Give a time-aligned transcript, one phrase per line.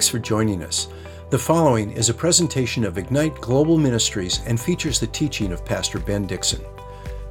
[0.00, 0.88] Thanks for joining us.
[1.28, 5.98] The following is a presentation of Ignite Global Ministries and features the teaching of Pastor
[5.98, 6.64] Ben Dixon.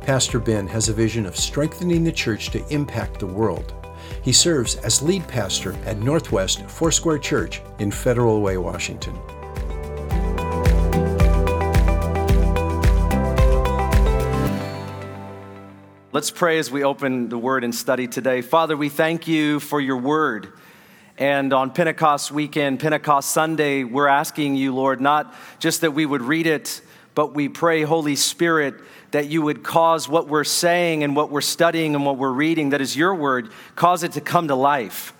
[0.01, 3.73] Pastor Ben has a vision of strengthening the church to impact the world.
[4.21, 9.17] He serves as lead pastor at Northwest Foursquare Church in Federal Way, Washington.
[16.11, 18.41] Let's pray as we open the word and study today.
[18.41, 20.53] Father, we thank you for your word.
[21.19, 26.21] And on Pentecost weekend, Pentecost Sunday, we're asking you, Lord, not just that we would
[26.21, 26.79] read it,
[27.13, 28.75] but we pray, Holy Spirit,
[29.11, 32.69] that you would cause what we're saying and what we're studying and what we're reading,
[32.69, 35.13] that is your word, cause it to come to life.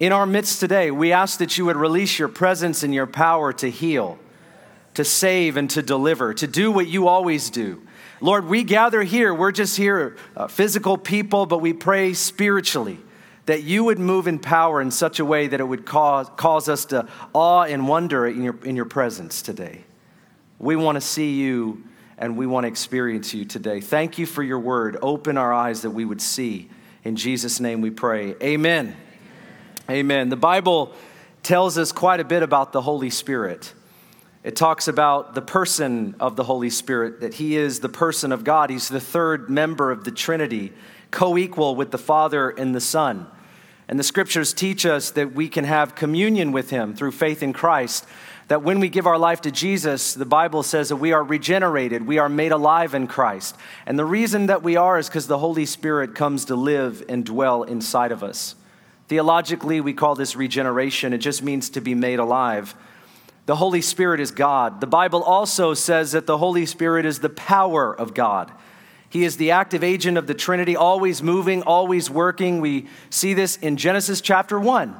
[0.00, 3.52] In our midst today, we ask that you would release your presence and your power
[3.52, 4.18] to heal,
[4.94, 7.80] to save, and to deliver, to do what you always do.
[8.20, 12.98] Lord, we gather here, we're just here, uh, physical people, but we pray spiritually
[13.46, 16.68] that you would move in power in such a way that it would cause, cause
[16.68, 19.84] us to awe and wonder in your, in your presence today.
[20.58, 21.84] We want to see you
[22.18, 23.80] and we want to experience you today.
[23.80, 24.96] Thank you for your word.
[25.00, 26.70] Open our eyes that we would see.
[27.04, 28.34] In Jesus' name we pray.
[28.42, 28.42] Amen.
[28.42, 28.96] Amen.
[29.90, 30.28] Amen.
[30.28, 30.92] The Bible
[31.42, 33.72] tells us quite a bit about the Holy Spirit.
[34.42, 38.42] It talks about the person of the Holy Spirit, that He is the person of
[38.42, 38.70] God.
[38.70, 40.72] He's the third member of the Trinity,
[41.10, 43.28] co equal with the Father and the Son.
[43.88, 47.52] And the scriptures teach us that we can have communion with him through faith in
[47.52, 48.04] Christ.
[48.48, 52.06] That when we give our life to Jesus, the Bible says that we are regenerated,
[52.06, 53.56] we are made alive in Christ.
[53.86, 57.24] And the reason that we are is because the Holy Spirit comes to live and
[57.24, 58.54] dwell inside of us.
[59.08, 62.74] Theologically, we call this regeneration, it just means to be made alive.
[63.46, 64.80] The Holy Spirit is God.
[64.80, 68.50] The Bible also says that the Holy Spirit is the power of God.
[69.16, 72.60] He is the active agent of the Trinity, always moving, always working.
[72.60, 74.94] We see this in Genesis chapter 1.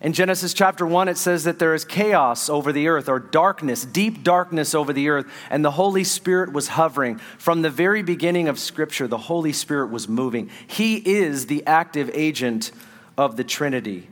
[0.00, 3.84] In Genesis chapter 1, it says that there is chaos over the earth, or darkness,
[3.84, 7.18] deep darkness over the earth, and the Holy Spirit was hovering.
[7.36, 10.48] From the very beginning of Scripture, the Holy Spirit was moving.
[10.66, 12.72] He is the active agent
[13.18, 14.08] of the Trinity.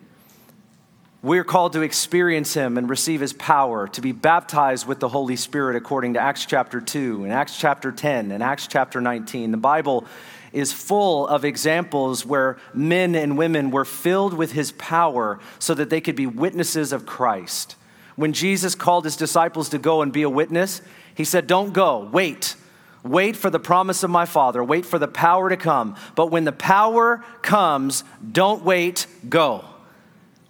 [1.20, 5.34] We're called to experience Him and receive His power, to be baptized with the Holy
[5.34, 9.50] Spirit according to Acts chapter 2 and Acts chapter 10 and Acts chapter 19.
[9.50, 10.06] The Bible
[10.52, 15.90] is full of examples where men and women were filled with His power so that
[15.90, 17.74] they could be witnesses of Christ.
[18.14, 20.82] When Jesus called His disciples to go and be a witness,
[21.16, 22.54] He said, Don't go, wait.
[23.02, 24.62] Wait for the promise of my Father.
[24.62, 25.96] Wait for the power to come.
[26.14, 29.64] But when the power comes, don't wait, go.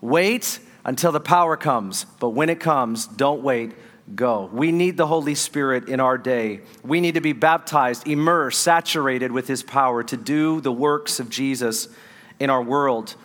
[0.01, 3.73] Wait until the power comes, but when it comes, don't wait,
[4.15, 4.49] go.
[4.53, 6.61] We need the Holy Spirit in our day.
[6.83, 11.29] We need to be baptized, immersed, saturated with His power to do the works of
[11.29, 11.89] Jesus
[12.39, 13.17] in our world.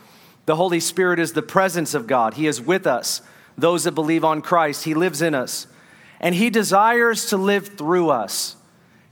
[0.46, 3.22] The Holy Spirit is the presence of God, He is with us.
[3.58, 5.68] Those that believe on Christ, He lives in us.
[6.20, 8.56] And He desires to live through us.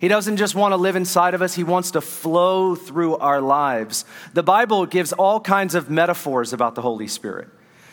[0.01, 3.39] He doesn't just want to live inside of us, He wants to flow through our
[3.39, 4.03] lives.
[4.33, 7.49] The Bible gives all kinds of metaphors about the Holy Spirit,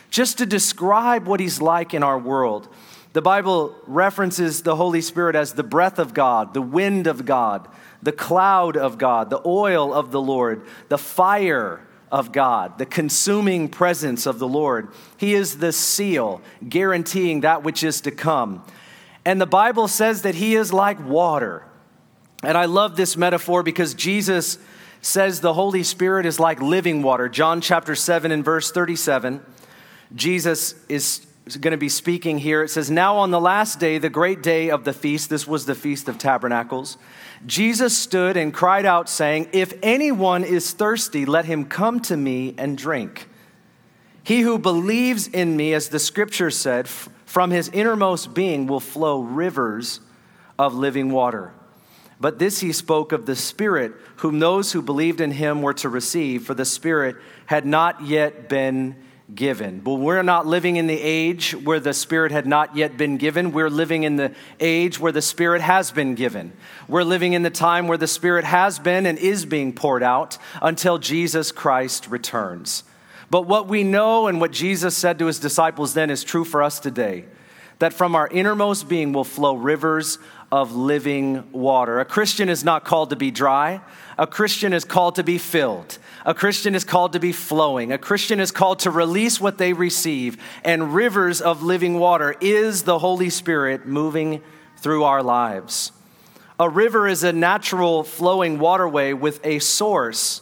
[0.09, 2.67] just to describe what He's like in our world.
[3.13, 7.67] The Bible references the Holy Spirit as the breath of God, the wind of God,
[8.01, 11.79] the cloud of God, the oil of the Lord, the fire
[12.11, 14.89] of God, the consuming presence of the Lord.
[15.15, 18.65] He is the seal guaranteeing that which is to come.
[19.25, 21.65] And the Bible says that He is like water.
[22.43, 24.57] And I love this metaphor because Jesus
[25.01, 27.29] says the Holy Spirit is like living water.
[27.29, 29.43] John chapter 7 and verse 37.
[30.15, 31.25] Jesus is
[31.59, 32.63] going to be speaking here.
[32.63, 35.65] It says, Now on the last day, the great day of the feast, this was
[35.65, 36.97] the Feast of Tabernacles,
[37.45, 42.53] Jesus stood and cried out, saying, If anyone is thirsty, let him come to me
[42.57, 43.27] and drink.
[44.23, 49.21] He who believes in me, as the scripture said, from his innermost being will flow
[49.21, 50.01] rivers
[50.57, 51.53] of living water.
[52.19, 55.89] But this he spoke of the Spirit, whom those who believed in him were to
[55.89, 58.95] receive, for the Spirit had not yet been
[59.33, 59.79] given.
[59.79, 63.51] But we're not living in the age where the Spirit had not yet been given.
[63.51, 66.51] We're living in the age where the Spirit has been given.
[66.87, 70.37] We're living in the time where the Spirit has been and is being poured out
[70.61, 72.83] until Jesus Christ returns.
[73.29, 76.63] But what we know and what Jesus said to his disciples then is true for
[76.63, 77.25] us today
[77.79, 80.19] that from our innermost being will flow rivers
[80.51, 81.99] of living water.
[81.99, 83.81] A Christian is not called to be dry.
[84.17, 85.97] A Christian is called to be filled.
[86.25, 87.91] A Christian is called to be flowing.
[87.91, 90.37] A Christian is called to release what they receive.
[90.63, 94.41] And rivers of living water is the Holy Spirit moving
[94.77, 95.91] through our lives.
[96.59, 100.41] A river is a natural flowing waterway with a source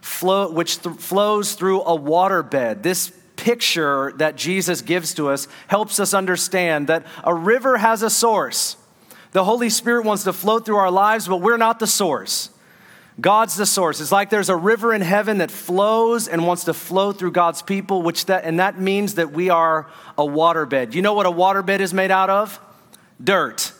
[0.00, 2.82] flow, which th- flows through a waterbed.
[2.82, 8.10] This picture that Jesus gives to us helps us understand that a river has a
[8.10, 8.76] source.
[9.36, 12.48] The Holy Spirit wants to flow through our lives, but we're not the source.
[13.20, 14.00] God's the source.
[14.00, 17.60] It's like there's a river in heaven that flows and wants to flow through God's
[17.60, 20.94] people, which that and that means that we are a waterbed.
[20.94, 22.58] You know what a waterbed is made out of?
[23.22, 23.74] Dirt.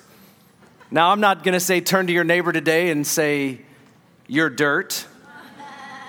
[0.91, 3.63] Now I'm not going to say turn to your neighbor today and say
[4.27, 5.07] you're dirt.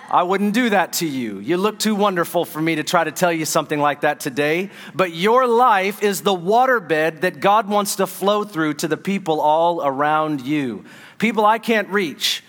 [0.09, 1.39] I wouldn't do that to you.
[1.39, 4.69] You look too wonderful for me to try to tell you something like that today.
[4.95, 9.41] But your life is the waterbed that God wants to flow through to the people
[9.41, 10.85] all around you.
[11.17, 12.43] People I can't reach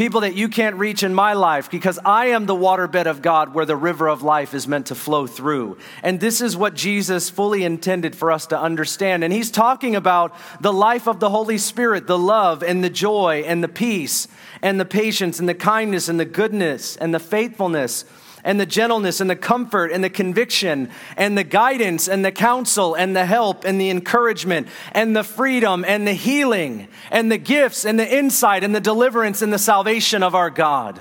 [0.00, 3.52] people that you can't reach in my life because I am the waterbed of God
[3.52, 5.76] where the river of life is meant to flow through.
[6.02, 9.24] And this is what Jesus fully intended for us to understand.
[9.24, 13.44] And he's talking about the life of the Holy Spirit, the love and the joy
[13.46, 14.26] and the peace
[14.62, 18.06] and the patience and the kindness and the goodness and the faithfulness
[18.44, 22.94] and the gentleness and the comfort and the conviction and the guidance and the counsel
[22.94, 27.84] and the help and the encouragement and the freedom and the healing and the gifts
[27.84, 31.00] and the insight and the deliverance and the salvation of our God.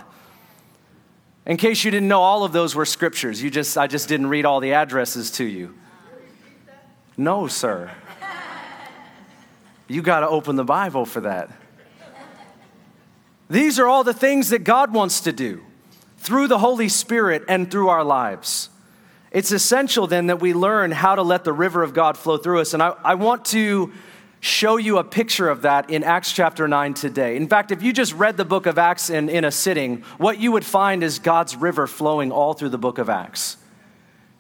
[1.46, 3.42] In case you didn't know, all of those were scriptures.
[3.42, 5.74] You just, I just didn't read all the addresses to you.
[7.18, 7.92] No, sir.
[9.88, 11.52] You got to open the Bible for that.
[13.50, 15.64] These are all the things that God wants to do
[16.20, 18.70] through the Holy Spirit and through our lives.
[19.32, 22.60] It's essential then that we learn how to let the river of God flow through
[22.60, 22.74] us.
[22.74, 23.92] And I, I want to
[24.42, 27.36] show you a picture of that in Acts chapter 9 today.
[27.36, 30.40] In fact, if you just read the book of Acts in, in a sitting, what
[30.40, 33.58] you would find is God's river flowing all through the book of Acts.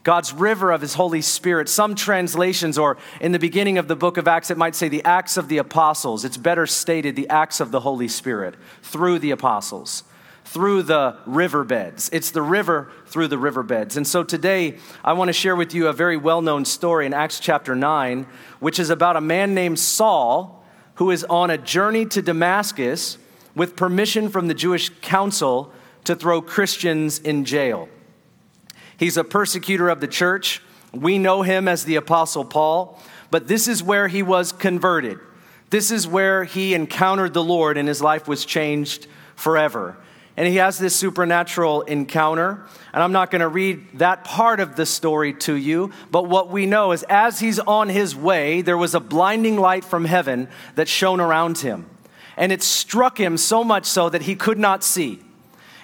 [0.03, 1.69] God's river of his Holy Spirit.
[1.69, 5.03] Some translations, or in the beginning of the book of Acts, it might say the
[5.03, 6.25] Acts of the Apostles.
[6.25, 10.03] It's better stated the Acts of the Holy Spirit through the apostles
[10.49, 12.09] through the riverbeds.
[12.11, 13.97] It's the river through the riverbeds.
[13.97, 17.13] And so today, I want to share with you a very well known story in
[17.13, 18.25] Acts chapter 9,
[18.59, 20.65] which is about a man named Saul
[20.95, 23.19] who is on a journey to Damascus
[23.53, 25.71] with permission from the Jewish council
[26.05, 27.87] to throw Christians in jail.
[28.97, 30.63] He's a persecutor of the church.
[30.91, 32.99] We know him as the Apostle Paul,
[33.29, 35.19] but this is where he was converted.
[35.69, 39.05] This is where he encountered the Lord and his life was changed
[39.35, 39.95] forever
[40.39, 42.63] and he has this supernatural encounter.
[42.93, 46.49] And I'm not going to read that part of the story to you, but what
[46.49, 50.47] we know is as he's on his way, there was a blinding light from heaven
[50.75, 51.89] that shone around him.
[52.37, 55.19] And it struck him so much so that he could not see.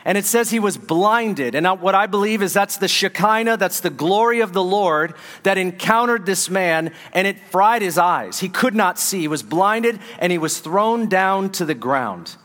[0.06, 1.54] And it says he was blinded.
[1.54, 5.57] And what I believe is that's the Shekinah, that's the glory of the Lord that
[5.57, 8.40] encountered this man and it fried his eyes.
[8.40, 9.19] He could not see.
[9.19, 12.38] He was blinded and he was thrown down to the ground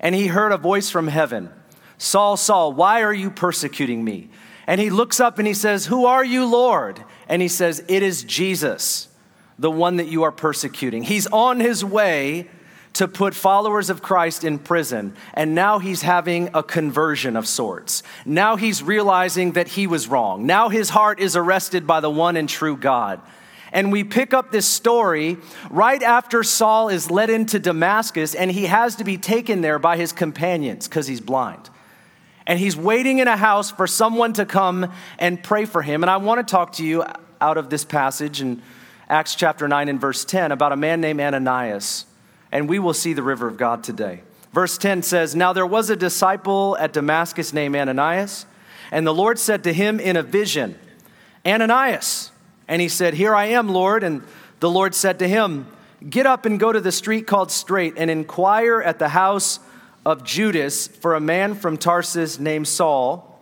[0.00, 1.50] and he heard a voice from heaven
[1.98, 4.28] Saul, Saul, why are you persecuting me?
[4.66, 7.02] And he looks up and he says, Who are you, Lord?
[7.28, 9.08] And he says, It is Jesus,
[9.58, 11.04] the one that you are persecuting.
[11.04, 12.48] He's on his way
[12.94, 15.14] to put followers of Christ in prison.
[15.34, 18.02] And now he's having a conversion of sorts.
[18.24, 20.46] Now he's realizing that he was wrong.
[20.46, 23.20] Now his heart is arrested by the one and true God.
[23.72, 25.38] And we pick up this story
[25.70, 29.96] right after Saul is led into Damascus and he has to be taken there by
[29.96, 31.70] his companions because he's blind.
[32.46, 36.04] And he's waiting in a house for someone to come and pray for him.
[36.04, 37.04] And I want to talk to you
[37.40, 38.62] out of this passage in
[39.08, 42.06] Acts chapter 9 and verse 10 about a man named Ananias.
[42.52, 44.22] And we will see the river of God today.
[44.52, 48.46] Verse 10 says, Now there was a disciple at Damascus named Ananias,
[48.90, 50.78] and the Lord said to him in a vision,
[51.44, 52.30] Ananias.
[52.68, 54.02] And he said, Here I am, Lord.
[54.02, 54.22] And
[54.60, 55.66] the Lord said to him,
[56.08, 59.60] Get up and go to the street called Straight and inquire at the house
[60.04, 63.40] of Judas for a man from Tarsus named Saul,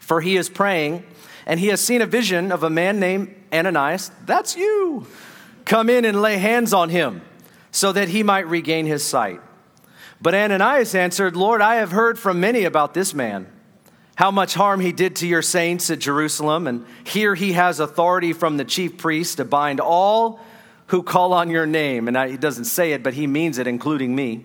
[0.00, 1.04] for he is praying,
[1.46, 4.10] and he has seen a vision of a man named Ananias.
[4.26, 5.06] That's you.
[5.64, 7.22] Come in and lay hands on him
[7.70, 9.40] so that he might regain his sight.
[10.20, 13.46] But Ananias answered, Lord, I have heard from many about this man
[14.14, 16.66] how much harm he did to your saints at Jerusalem.
[16.66, 20.40] And here he has authority from the chief priest to bind all
[20.88, 22.08] who call on your name.
[22.08, 24.44] And he doesn't say it, but he means it, including me.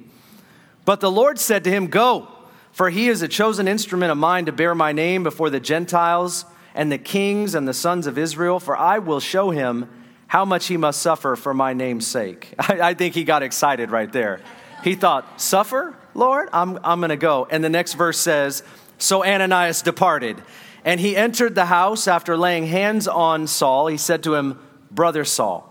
[0.85, 2.29] But the Lord said to him, Go,
[2.71, 6.45] for he is a chosen instrument of mine to bear my name before the Gentiles
[6.73, 9.89] and the kings and the sons of Israel, for I will show him
[10.27, 12.53] how much he must suffer for my name's sake.
[12.59, 14.39] I, I think he got excited right there.
[14.83, 16.49] He thought, Suffer, Lord?
[16.53, 17.47] I'm, I'm going to go.
[17.49, 18.63] And the next verse says,
[18.97, 20.41] so Ananias departed,
[20.83, 23.87] and he entered the house after laying hands on Saul.
[23.87, 25.67] He said to him, Brother Saul,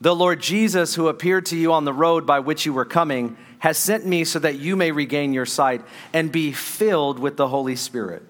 [0.00, 3.36] the Lord Jesus, who appeared to you on the road by which you were coming,
[3.58, 7.48] has sent me so that you may regain your sight and be filled with the
[7.48, 8.22] Holy Spirit.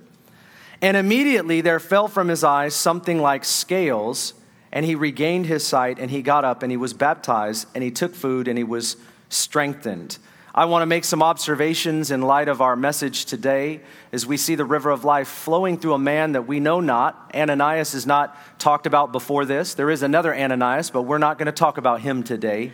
[0.80, 4.32] And immediately there fell from his eyes something like scales,
[4.72, 7.90] and he regained his sight, and he got up, and he was baptized, and he
[7.90, 8.96] took food, and he was
[9.28, 10.18] strengthened.
[10.58, 14.56] I want to make some observations in light of our message today as we see
[14.56, 17.30] the river of life flowing through a man that we know not.
[17.32, 19.74] Ananias is not talked about before this.
[19.74, 22.72] There is another Ananias, but we're not going to talk about him today.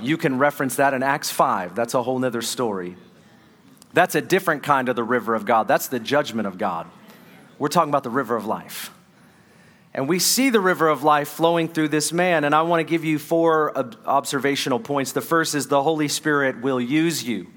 [0.00, 1.74] You can reference that in Acts 5.
[1.74, 2.94] That's a whole nother story.
[3.92, 5.66] That's a different kind of the river of God.
[5.66, 6.86] That's the judgment of God.
[7.58, 8.92] We're talking about the river of life.
[9.92, 12.44] And we see the river of life flowing through this man.
[12.44, 15.12] And I want to give you four observational points.
[15.12, 17.48] The first is the Holy Spirit will use you.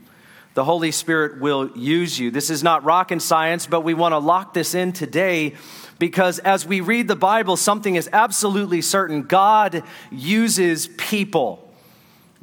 [0.55, 2.29] The Holy Spirit will use you.
[2.31, 5.55] This is not rocket science, but we want to lock this in today
[5.99, 11.71] because as we read the Bible, something is absolutely certain God uses people.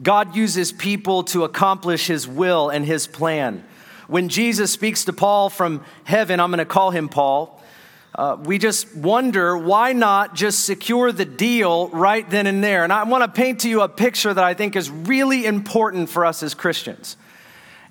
[0.03, 3.65] God uses people to accomplish his will and his plan.
[4.09, 7.60] When Jesus speaks to Paul from heaven, I'm going to call him Paul.
[8.15, 12.83] Uh, we just wonder why not just secure the deal right then and there.
[12.83, 16.11] And I want to paint to you a picture that I think is really important
[16.11, 17.17] for us as Christians.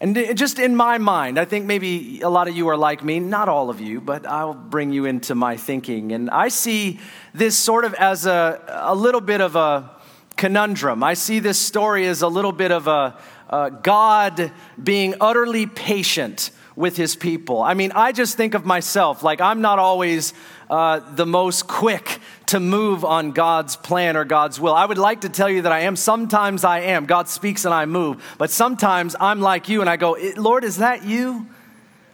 [0.02, 3.20] And just in my mind, I think maybe a lot of you are like me,
[3.20, 6.14] not all of you, but I'll bring you into my thinking.
[6.14, 7.00] And I see
[7.34, 9.92] this sort of as a, a little bit of a
[10.38, 11.04] conundrum.
[11.04, 13.18] I see this story as a little bit of a,
[13.50, 17.62] a God being utterly patient with his people.
[17.62, 20.34] I mean, I just think of myself like I'm not always
[20.70, 24.74] uh, the most quick to move on God's plan or God's will.
[24.74, 25.98] I would like to tell you that I am.
[25.98, 27.06] Sometimes I am.
[27.06, 28.24] God speaks and I move.
[28.38, 31.48] But sometimes I'm like you and I go, Lord, is that you?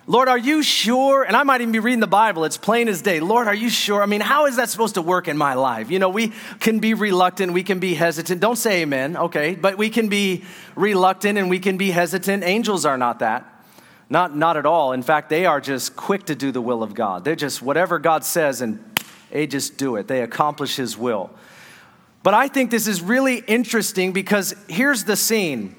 [0.08, 1.22] Lord, are you sure?
[1.22, 2.44] And I might even be reading the Bible.
[2.44, 3.20] It's plain as day.
[3.20, 4.02] Lord, are you sure?
[4.02, 5.92] I mean, how is that supposed to work in my life?
[5.92, 8.42] You know, we can be reluctant, we can be hesitant.
[8.42, 9.54] Don't say amen, okay?
[9.54, 10.44] But we can be
[10.76, 12.44] reluctant and we can be hesitant.
[12.44, 13.52] Angels are not that.
[14.10, 14.94] Not, not at all.
[14.94, 17.24] In fact, they are just quick to do the will of God.
[17.24, 18.84] They're just whatever God says and
[19.32, 20.08] they just do it.
[20.08, 21.30] They accomplish His will.
[22.24, 25.76] But I think this is really interesting because here's the scene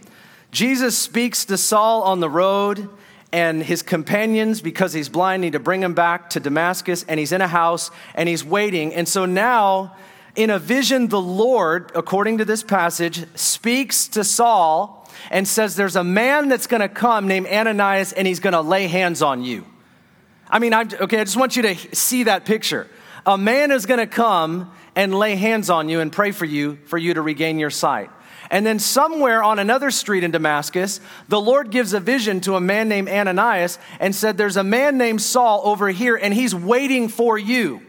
[0.50, 2.88] Jesus speaks to Saul on the road,
[3.32, 7.32] and his companions, because he's blind, need to bring him back to Damascus, and he's
[7.32, 8.94] in a house and he's waiting.
[8.94, 9.96] And so now,
[10.34, 14.95] in a vision, the Lord, according to this passage, speaks to Saul
[15.30, 18.60] and says, There's a man that's going to come named Ananias, and he's going to
[18.60, 19.64] lay hands on you.
[20.48, 22.88] I mean, I'm, okay, I just want you to see that picture.
[23.24, 26.78] A man is going to come and lay hands on you and pray for you
[26.86, 28.10] for you to regain your sight.
[28.50, 32.60] And then, somewhere on another street in Damascus, the Lord gives a vision to a
[32.60, 37.08] man named Ananias and said, There's a man named Saul over here, and he's waiting
[37.08, 37.82] for you.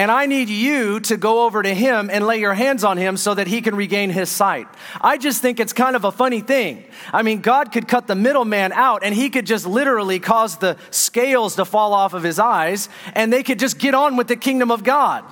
[0.00, 3.18] And I need you to go over to him and lay your hands on him
[3.18, 4.66] so that he can regain his sight.
[4.98, 6.84] I just think it's kind of a funny thing.
[7.12, 10.78] I mean, God could cut the middleman out and he could just literally cause the
[10.90, 14.36] scales to fall off of his eyes and they could just get on with the
[14.36, 15.22] kingdom of God.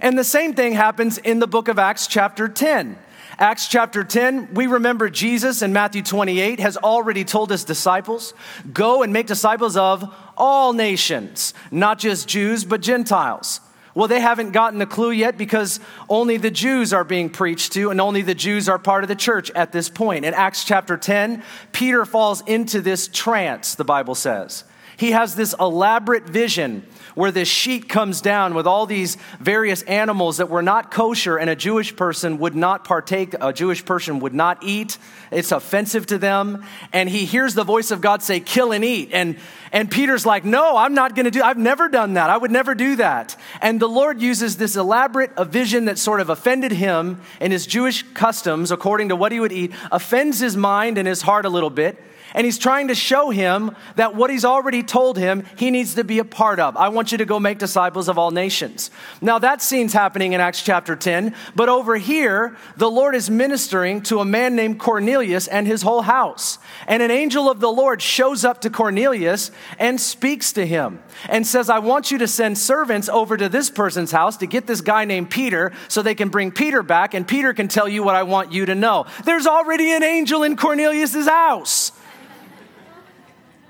[0.00, 2.96] And the same thing happens in the book of Acts, chapter 10.
[3.38, 8.32] Acts chapter 10, we remember Jesus in Matthew 28 has already told his disciples,
[8.72, 10.02] Go and make disciples of
[10.34, 13.60] all nations, not just Jews, but Gentiles.
[13.94, 17.90] Well, they haven't gotten the clue yet because only the Jews are being preached to,
[17.90, 20.24] and only the Jews are part of the church at this point.
[20.24, 24.64] In Acts chapter 10, Peter falls into this trance, the Bible says.
[24.96, 30.38] He has this elaborate vision where this sheet comes down with all these various animals
[30.38, 34.34] that were not kosher and a Jewish person would not partake, a Jewish person would
[34.34, 34.98] not eat.
[35.30, 36.64] It's offensive to them.
[36.92, 39.10] And he hears the voice of God say, kill and eat.
[39.12, 39.36] And,
[39.72, 42.30] and Peter's like, no, I'm not going to do, I've never done that.
[42.30, 43.36] I would never do that.
[43.60, 47.66] And the Lord uses this elaborate a vision that sort of offended him in his
[47.66, 51.50] Jewish customs, according to what he would eat, offends his mind and his heart a
[51.50, 52.02] little bit
[52.34, 56.04] and he's trying to show him that what he's already told him, he needs to
[56.04, 56.76] be a part of.
[56.76, 58.90] I want you to go make disciples of all nations.
[59.20, 64.02] Now, that scene's happening in Acts chapter 10, but over here, the Lord is ministering
[64.02, 66.58] to a man named Cornelius and his whole house.
[66.86, 71.46] And an angel of the Lord shows up to Cornelius and speaks to him and
[71.46, 74.80] says, I want you to send servants over to this person's house to get this
[74.80, 78.14] guy named Peter so they can bring Peter back and Peter can tell you what
[78.14, 79.06] I want you to know.
[79.24, 81.92] There's already an angel in Cornelius's house.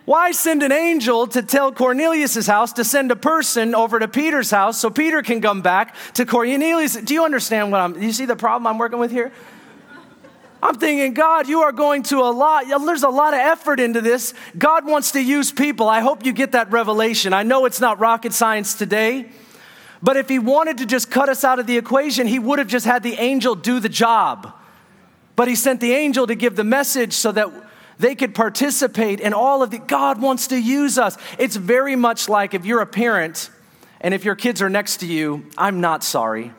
[0.04, 4.50] Why send an angel to tell Cornelius' house to send a person over to Peter's
[4.50, 6.96] house so Peter can come back to Cornelius?
[6.96, 9.30] Do you understand what I'm, you see the problem I'm working with here?
[10.60, 14.00] I'm thinking, God, you are going to a lot, there's a lot of effort into
[14.00, 14.32] this.
[14.56, 15.88] God wants to use people.
[15.88, 17.32] I hope you get that revelation.
[17.32, 19.28] I know it's not rocket science today,
[20.02, 22.68] but if He wanted to just cut us out of the equation, He would have
[22.68, 24.52] just had the angel do the job.
[25.34, 27.50] But He sent the angel to give the message so that
[28.02, 31.16] They could participate in all of the, God wants to use us.
[31.38, 33.48] It's very much like if you're a parent
[34.00, 36.52] and if your kids are next to you, I'm not sorry.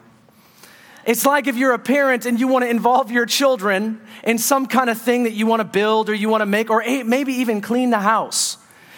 [1.05, 4.67] It's like if you're a parent and you want to involve your children in some
[4.67, 7.33] kind of thing that you want to build or you want to make, or maybe
[7.33, 8.52] even clean the house.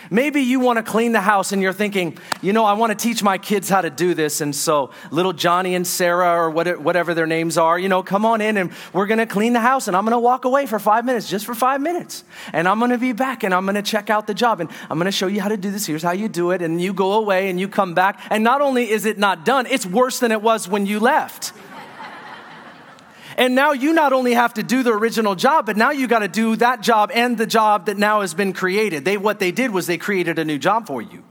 [0.09, 2.95] Maybe you want to clean the house and you're thinking, you know, I want to
[2.95, 4.41] teach my kids how to do this.
[4.41, 8.41] And so, little Johnny and Sarah, or whatever their names are, you know, come on
[8.41, 9.88] in and we're going to clean the house.
[9.88, 12.24] And I'm going to walk away for five minutes, just for five minutes.
[12.53, 14.62] And I'm going to be back and I'm going to check out the job.
[14.62, 15.85] And I'm going to show you how to do this.
[15.85, 16.62] Here's how you do it.
[16.62, 18.21] And you go away and you come back.
[18.29, 21.53] And not only is it not done, it's worse than it was when you left.
[23.36, 26.20] And now you not only have to do the original job, but now you got
[26.20, 29.04] to do that job and the job that now has been created.
[29.04, 31.25] They what they did was they created a new job for you.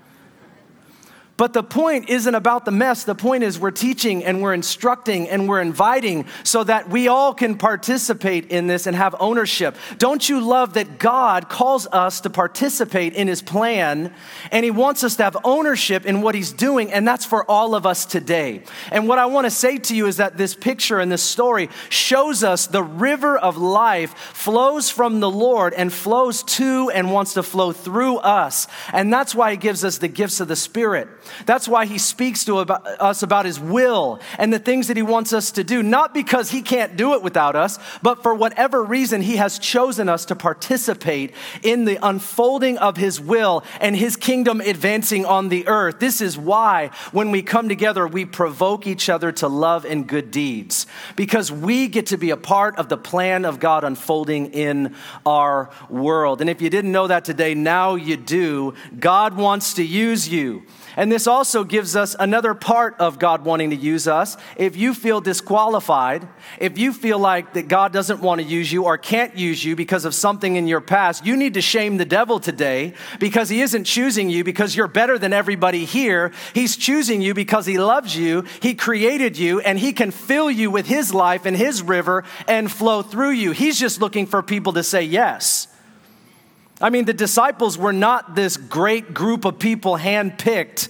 [1.37, 3.03] But the point isn't about the mess.
[3.03, 7.35] The point is we're teaching and we're instructing and we're inviting so that we all
[7.35, 9.76] can participate in this and have ownership.
[9.99, 14.14] Don't you love that God calls us to participate in his plan
[14.53, 17.75] and he wants us to have ownership in what he's doing and that's for all
[17.75, 18.62] of us today.
[18.93, 21.69] And what I want to say to you is that this picture and this story
[21.88, 27.35] shows us the river of life flows from the Lord and flows to and wants
[27.35, 28.69] to flow through us.
[28.93, 31.09] And that's why he gives us the gifts of the Spirit.
[31.47, 35.33] That's why he speaks to us about his will and the things that he wants
[35.33, 39.23] us to do, not because he can't do it without us, but for whatever reason
[39.23, 44.61] he has chosen us to participate in the unfolding of his will and his kingdom
[44.61, 45.99] advancing on the earth.
[45.99, 50.31] This is why when we come together, we provoke each other to love and good
[50.31, 54.95] deeds, because we get to be a part of the plan of God unfolding in
[55.25, 56.40] our world.
[56.40, 58.75] And if you didn't know that today, now you do.
[58.99, 60.62] God wants to use you.
[60.97, 64.37] And this also gives us another part of God wanting to use us.
[64.57, 66.27] If you feel disqualified,
[66.59, 69.75] if you feel like that God doesn't want to use you or can't use you
[69.77, 73.61] because of something in your past, you need to shame the devil today because he
[73.63, 76.33] isn't choosing you because you're better than everybody here.
[76.55, 80.71] He's choosing you because he loves you, he created you, and he can fill you
[80.71, 83.51] with his life and his river and flow through you.
[83.51, 85.68] He's just looking for people to say yes.
[86.81, 90.89] I mean, the disciples were not this great group of people handpicked,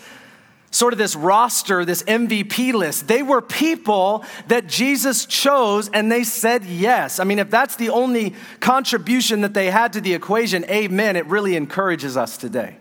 [0.70, 3.07] sort of this roster, this MVP list.
[3.07, 7.20] They were people that Jesus chose and they said yes.
[7.20, 11.27] I mean, if that's the only contribution that they had to the equation, amen, it
[11.27, 12.77] really encourages us today.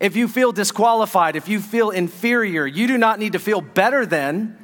[0.00, 4.04] If you feel disqualified, if you feel inferior, you do not need to feel better
[4.04, 4.58] than,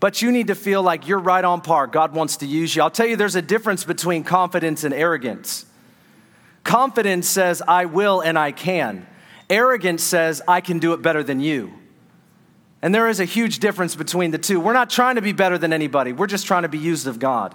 [0.00, 1.86] but you need to feel like you're right on par.
[1.86, 2.82] God wants to use you.
[2.82, 5.64] I'll tell you, there's a difference between confidence and arrogance.
[6.64, 9.06] Confidence says, I will and I can.
[9.50, 11.72] Arrogance says, I can do it better than you.
[12.80, 14.58] And there is a huge difference between the two.
[14.58, 17.18] We're not trying to be better than anybody, we're just trying to be used of
[17.18, 17.54] God.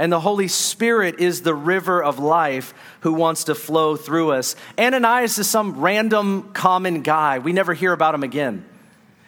[0.00, 4.54] And the Holy Spirit is the river of life who wants to flow through us.
[4.78, 7.40] Ananias is some random common guy.
[7.40, 8.64] We never hear about him again.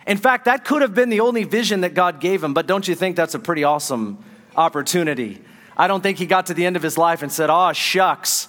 [0.06, 2.86] In fact, that could have been the only vision that God gave him, but don't
[2.86, 4.22] you think that's a pretty awesome
[4.56, 5.42] opportunity?
[5.76, 8.48] I don't think he got to the end of his life and said, Oh, shucks,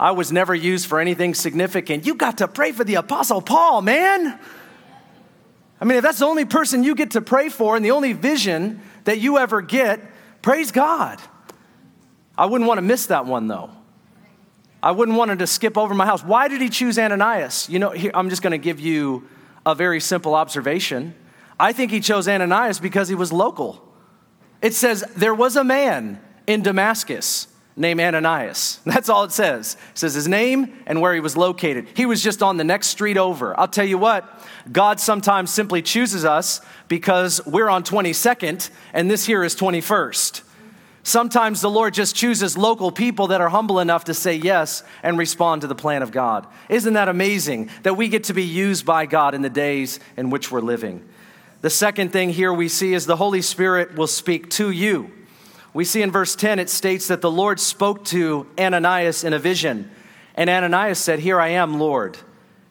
[0.00, 2.06] I was never used for anything significant.
[2.06, 4.40] You got to pray for the Apostle Paul, man.
[5.78, 8.14] I mean, if that's the only person you get to pray for and the only
[8.14, 10.00] vision that you ever get,
[10.40, 11.20] praise God.
[12.36, 13.68] I wouldn't want to miss that one, though.
[14.82, 16.24] I wouldn't want him to skip over my house.
[16.24, 17.68] Why did he choose Ananias?
[17.68, 19.28] You know, here, I'm just going to give you
[19.66, 21.14] a very simple observation.
[21.58, 23.86] I think he chose Ananias because he was local.
[24.62, 27.48] It says, There was a man in Damascus
[27.80, 28.78] named Ananias.
[28.86, 29.76] That's all it says.
[29.92, 31.88] It says his name and where he was located.
[31.94, 33.58] He was just on the next street over.
[33.58, 34.28] I'll tell you what,
[34.70, 40.42] God sometimes simply chooses us because we're on 22nd and this here is 21st.
[41.02, 45.16] Sometimes the Lord just chooses local people that are humble enough to say yes and
[45.16, 46.46] respond to the plan of God.
[46.68, 50.28] Isn't that amazing that we get to be used by God in the days in
[50.28, 51.02] which we're living?
[51.62, 55.10] The second thing here we see is the Holy Spirit will speak to you.
[55.72, 59.38] We see in verse 10, it states that the Lord spoke to Ananias in a
[59.38, 59.90] vision.
[60.34, 62.18] And Ananias said, Here I am, Lord.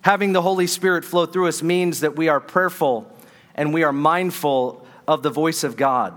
[0.02, 3.12] Having the Holy Spirit flow through us means that we are prayerful
[3.56, 6.14] and we are mindful of the voice of God.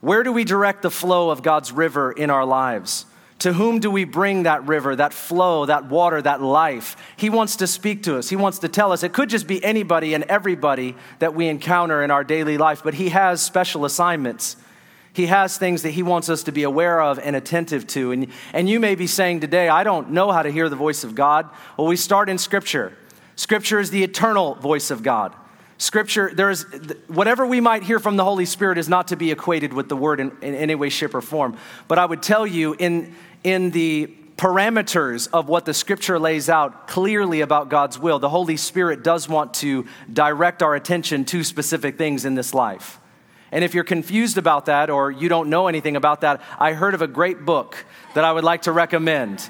[0.00, 3.06] Where do we direct the flow of God's river in our lives?
[3.40, 6.96] To whom do we bring that river, that flow, that water, that life?
[7.16, 8.28] He wants to speak to us.
[8.28, 9.02] He wants to tell us.
[9.02, 12.94] It could just be anybody and everybody that we encounter in our daily life, but
[12.94, 14.56] He has special assignments.
[15.12, 18.12] He has things that He wants us to be aware of and attentive to.
[18.12, 21.04] And, and you may be saying today, I don't know how to hear the voice
[21.04, 21.48] of God.
[21.76, 22.96] Well, we start in Scripture.
[23.36, 25.34] Scripture is the eternal voice of God.
[25.78, 26.66] Scripture, there is
[27.08, 29.96] whatever we might hear from the Holy Spirit is not to be equated with the
[29.96, 31.56] word in, in any way, shape, or form.
[31.88, 36.86] But I would tell you, in, in the parameters of what the scripture lays out
[36.86, 38.18] clearly about God's will.
[38.18, 42.99] The Holy Spirit does want to direct our attention to specific things in this life.
[43.52, 46.94] And if you're confused about that or you don't know anything about that, I heard
[46.94, 47.84] of a great book
[48.14, 49.48] that I would like to recommend.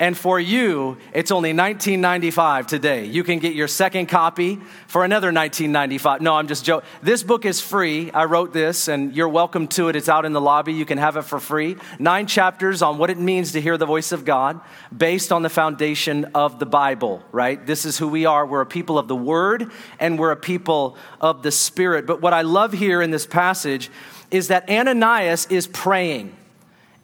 [0.00, 3.04] And for you, it's only 1995 today.
[3.06, 6.20] You can get your second copy for another 1995.
[6.20, 6.88] No, I'm just joking.
[7.02, 8.10] This book is free.
[8.12, 9.96] I wrote this and you're welcome to it.
[9.96, 10.72] It's out in the lobby.
[10.72, 11.76] You can have it for free.
[11.98, 14.60] 9 chapters on what it means to hear the voice of God
[14.96, 17.66] based on the foundation of the Bible, right?
[17.66, 18.46] This is who we are.
[18.46, 22.06] We're a people of the word and we're a people of the spirit.
[22.06, 23.90] But what I love here in this passage
[24.30, 26.36] is that Ananias is praying.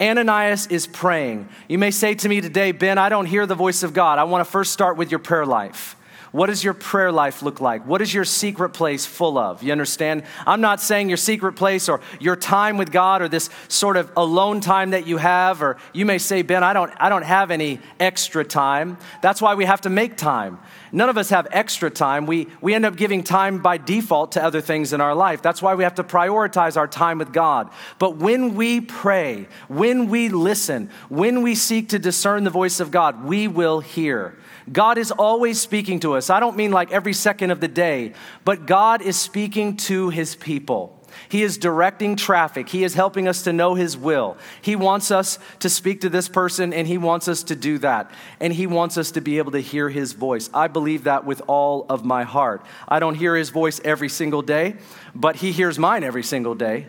[0.05, 1.49] Ananias is praying.
[1.67, 4.19] You may say to me today, Ben, I don't hear the voice of God.
[4.19, 5.97] I want to first start with your prayer life.
[6.31, 7.87] What does your prayer life look like?
[7.87, 9.63] What is your secret place full of?
[9.63, 10.25] You understand?
[10.47, 14.11] I'm not saying your secret place or your time with God or this sort of
[14.17, 17.51] alone time that you have, or you may say, Ben, I don't, I don't have
[17.53, 18.99] any extra time.
[19.23, 20.59] That's why we have to make time.
[20.95, 22.25] None of us have extra time.
[22.25, 25.43] We, we end up giving time by default to other things in our life.
[25.43, 27.71] That's why we have to prioritize our time with God.
[27.99, 32.93] But when we pray, when we listen, when we seek to discern the voice of
[32.93, 34.39] God, we will hear.
[34.73, 36.31] God is always speaking to us.
[36.31, 38.13] I don't mean like every second of the day,
[38.45, 41.04] but God is speaking to his people.
[41.29, 42.69] He is directing traffic.
[42.69, 44.37] He is helping us to know His will.
[44.63, 48.11] He wants us to speak to this person, and He wants us to do that.
[48.41, 50.51] And He wants us to be able to hear His voice.
[50.55, 52.65] I believe that with all of my heart.
[52.89, 54.77] I don't hear His voice every single day,
[55.15, 56.87] but He hears mine every single day.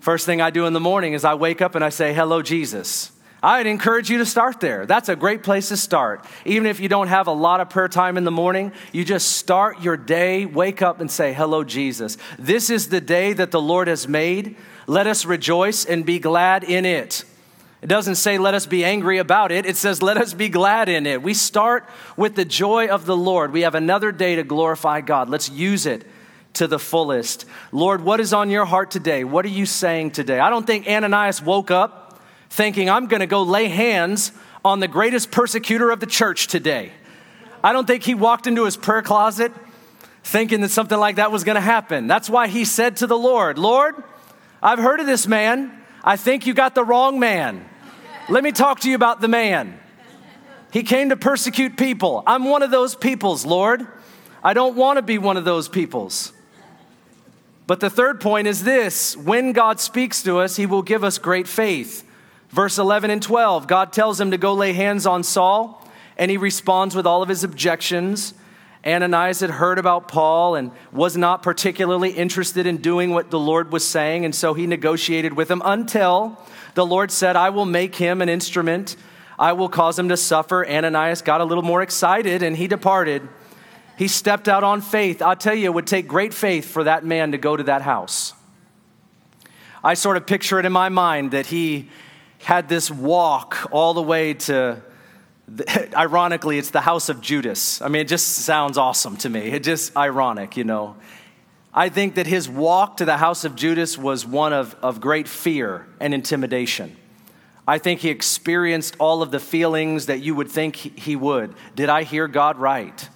[0.00, 2.42] First thing I do in the morning is I wake up and I say, Hello,
[2.42, 3.10] Jesus.
[3.44, 4.86] I'd encourage you to start there.
[4.86, 6.24] That's a great place to start.
[6.46, 9.32] Even if you don't have a lot of prayer time in the morning, you just
[9.32, 12.16] start your day, wake up and say, Hello, Jesus.
[12.38, 14.56] This is the day that the Lord has made.
[14.86, 17.26] Let us rejoice and be glad in it.
[17.82, 19.66] It doesn't say let us be angry about it.
[19.66, 21.22] It says let us be glad in it.
[21.22, 23.52] We start with the joy of the Lord.
[23.52, 25.28] We have another day to glorify God.
[25.28, 26.06] Let's use it
[26.54, 27.44] to the fullest.
[27.72, 29.22] Lord, what is on your heart today?
[29.22, 30.38] What are you saying today?
[30.38, 32.03] I don't think Ananias woke up
[32.54, 34.30] thinking, I'm going to go lay hands
[34.64, 36.92] on the greatest persecutor of the church today.
[37.64, 39.52] I don't think he walked into his prayer closet
[40.22, 42.06] thinking that something like that was going to happen.
[42.06, 43.96] That's why he said to the Lord, Lord,
[44.62, 45.72] I've heard of this man.
[46.04, 47.68] I think you got the wrong man.
[48.28, 49.78] Let me talk to you about the man.
[50.72, 52.22] He came to persecute people.
[52.24, 53.86] I'm one of those peoples, Lord.
[54.44, 56.32] I don't want to be one of those peoples.
[57.66, 61.18] But the third point is this when God speaks to us, he will give us
[61.18, 62.04] great faith.
[62.54, 65.84] Verse 11 and 12, God tells him to go lay hands on Saul,
[66.16, 68.32] and he responds with all of his objections.
[68.86, 73.72] Ananias had heard about Paul and was not particularly interested in doing what the Lord
[73.72, 76.40] was saying, and so he negotiated with him until
[76.74, 78.94] the Lord said, I will make him an instrument.
[79.36, 80.64] I will cause him to suffer.
[80.64, 83.28] Ananias got a little more excited and he departed.
[83.98, 85.20] He stepped out on faith.
[85.20, 87.82] I'll tell you, it would take great faith for that man to go to that
[87.82, 88.32] house.
[89.82, 91.90] I sort of picture it in my mind that he
[92.44, 94.80] had this walk all the way to,
[95.48, 97.80] the, ironically, it's the house of Judas.
[97.82, 99.40] I mean, it just sounds awesome to me.
[99.40, 100.96] It's just ironic, you know.
[101.72, 105.26] I think that his walk to the house of Judas was one of, of great
[105.26, 106.96] fear and intimidation.
[107.66, 111.54] I think he experienced all of the feelings that you would think he would.
[111.74, 113.08] Did I hear God right?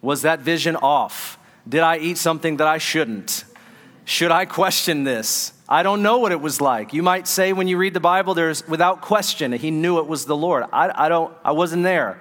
[0.00, 1.38] Was that vision off?
[1.68, 3.44] Did I eat something that I shouldn't?
[4.06, 5.52] Should I question this?
[5.68, 6.92] I don't know what it was like.
[6.92, 10.26] You might say when you read the Bible, there's without question, he knew it was
[10.26, 10.64] the Lord.
[10.72, 12.16] I, I don't, I wasn't there.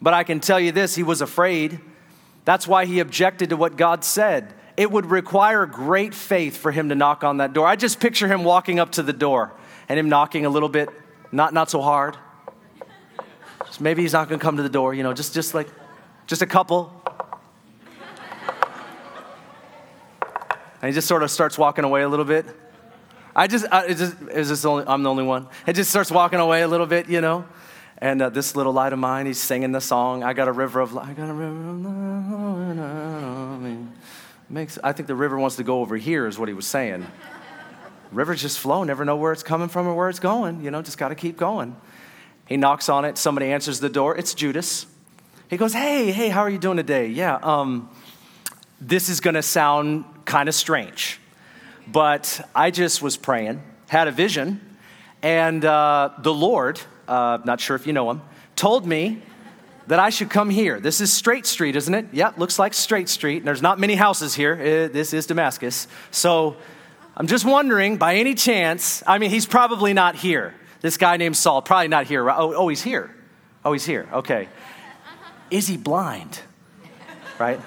[0.00, 1.80] But I can tell you this, he was afraid.
[2.44, 4.54] That's why he objected to what God said.
[4.76, 7.66] It would require great faith for him to knock on that door.
[7.66, 9.52] I just picture him walking up to the door
[9.88, 10.88] and him knocking a little bit,
[11.32, 12.16] not, not so hard.
[13.72, 15.68] So maybe he's not going to come to the door, you know, just, just like,
[16.28, 16.97] just a couple.
[20.80, 22.46] And he just sort of starts walking away a little bit.
[23.34, 25.48] I just, I, it just is this only, I'm the only one.
[25.66, 27.46] It just starts walking away a little bit, you know.
[27.98, 30.22] And uh, this little light of mine, he's singing the song.
[30.22, 31.08] I got a river of, light.
[31.08, 33.92] I got a river of, mean,
[34.48, 34.78] makes.
[34.82, 37.06] I think the river wants to go over here, is what he was saying.
[38.12, 40.62] River's just flow, never know where it's coming from or where it's going.
[40.62, 41.76] You know, just got to keep going.
[42.46, 43.18] He knocks on it.
[43.18, 44.16] Somebody answers the door.
[44.16, 44.86] It's Judas.
[45.50, 47.08] He goes, "Hey, hey, how are you doing today?
[47.08, 47.90] Yeah, um,
[48.80, 51.18] this is going to sound kind of strange."
[51.90, 54.60] But I just was praying, had a vision,
[55.22, 58.20] and uh, the Lord, uh, not sure if you know him,
[58.54, 59.22] told me
[59.86, 60.80] that I should come here.
[60.80, 62.06] This is Straight Street, isn't it?
[62.12, 63.42] Yep, looks like Straight Street.
[63.44, 64.52] There's not many houses here.
[64.52, 65.88] Uh, this is Damascus.
[66.10, 66.56] So
[67.16, 70.54] I'm just wondering, by any chance, I mean, he's probably not here.
[70.82, 72.30] This guy named Saul, probably not here.
[72.30, 73.14] Oh, oh, he's here.
[73.64, 74.06] Oh, he's here.
[74.12, 74.48] Okay.
[75.50, 76.38] Is he blind?
[77.38, 77.58] Right?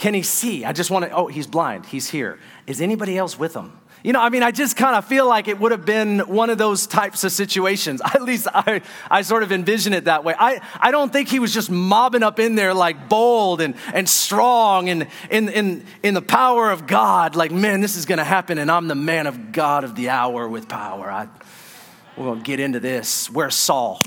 [0.00, 0.64] Can he see?
[0.64, 1.84] I just want to, oh, he's blind.
[1.84, 2.38] He's here.
[2.66, 3.78] Is anybody else with him?
[4.02, 6.48] You know, I mean, I just kind of feel like it would have been one
[6.48, 8.00] of those types of situations.
[8.14, 10.34] At least I, I sort of envision it that way.
[10.38, 14.08] I, I don't think he was just mobbing up in there like bold and, and
[14.08, 18.24] strong and in, in, in the power of God, like, man, this is going to
[18.24, 21.10] happen and I'm the man of God of the hour with power.
[21.10, 21.28] I,
[22.16, 23.28] we're going to get into this.
[23.28, 24.02] Where's Saul?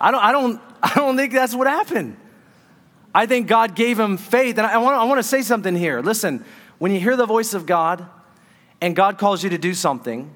[0.00, 2.16] I don't, I, don't, I don't think that's what happened.
[3.16, 4.58] I think God gave him faith.
[4.58, 6.02] And I want, I want to say something here.
[6.02, 6.44] Listen,
[6.76, 8.06] when you hear the voice of God
[8.82, 10.30] and God calls you to do something,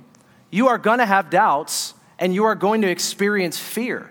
[0.50, 4.10] you are going to have doubts and you are going to experience fear.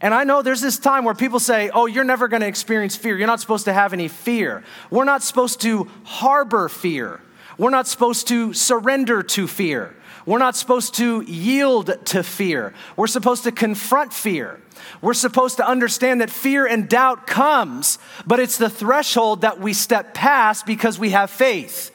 [0.00, 2.96] And I know there's this time where people say, oh, you're never going to experience
[2.96, 3.14] fear.
[3.14, 4.64] You're not supposed to have any fear.
[4.90, 7.20] We're not supposed to harbor fear.
[7.58, 9.94] We're not supposed to surrender to fear.
[10.28, 12.74] We're not supposed to yield to fear.
[12.96, 14.60] We're supposed to confront fear.
[15.00, 19.72] We're supposed to understand that fear and doubt comes, but it's the threshold that we
[19.72, 21.90] step past because we have faith.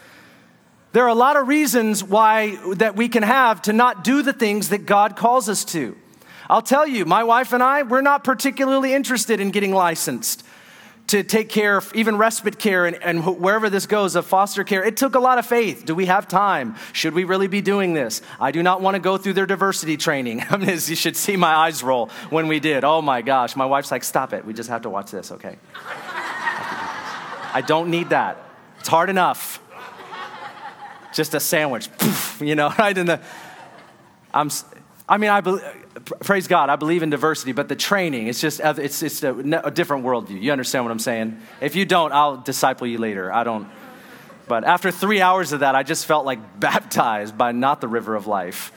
[0.94, 4.34] There are a lot of reasons why that we can have to not do the
[4.34, 5.96] things that God calls us to.
[6.50, 10.44] I'll tell you, my wife and I, we're not particularly interested in getting licensed
[11.14, 14.84] to take care of even respite care and, and, wherever this goes of foster care.
[14.84, 15.86] It took a lot of faith.
[15.86, 16.76] Do we have time?
[16.92, 18.24] Should we really be doing this?
[18.40, 20.44] I do not want to go through their diversity training.
[20.64, 22.84] You should see my eyes roll when we did.
[22.84, 23.56] Oh my gosh.
[23.56, 24.44] My wife's like stop it.
[24.44, 25.32] We just have to watch this.
[25.32, 25.58] Okay.
[25.76, 28.38] I don't need that.
[28.80, 29.62] It's hard enough.
[31.14, 31.90] Just a sandwich.
[32.40, 33.22] You know right in the
[34.34, 34.50] i'm
[35.08, 35.64] i mean i believe
[36.04, 39.72] praise God, I believe in diversity, but the training, it's just, it's, it's a, a,
[39.72, 40.42] different worldview.
[40.42, 41.40] You understand what I'm saying?
[41.62, 43.32] If you don't, I'll disciple you later.
[43.32, 43.68] I don't.
[44.48, 48.16] But after three hours of that, I just felt like baptized by not the river
[48.16, 48.72] of life.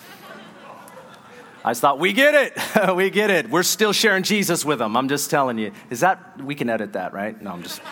[1.65, 2.57] I thought, we get it.
[2.97, 3.51] we get it.
[3.51, 4.97] We're still sharing Jesus with them.
[4.97, 5.73] I'm just telling you.
[5.91, 7.41] Is that, we can edit that, right?
[7.43, 7.81] No, I'm just.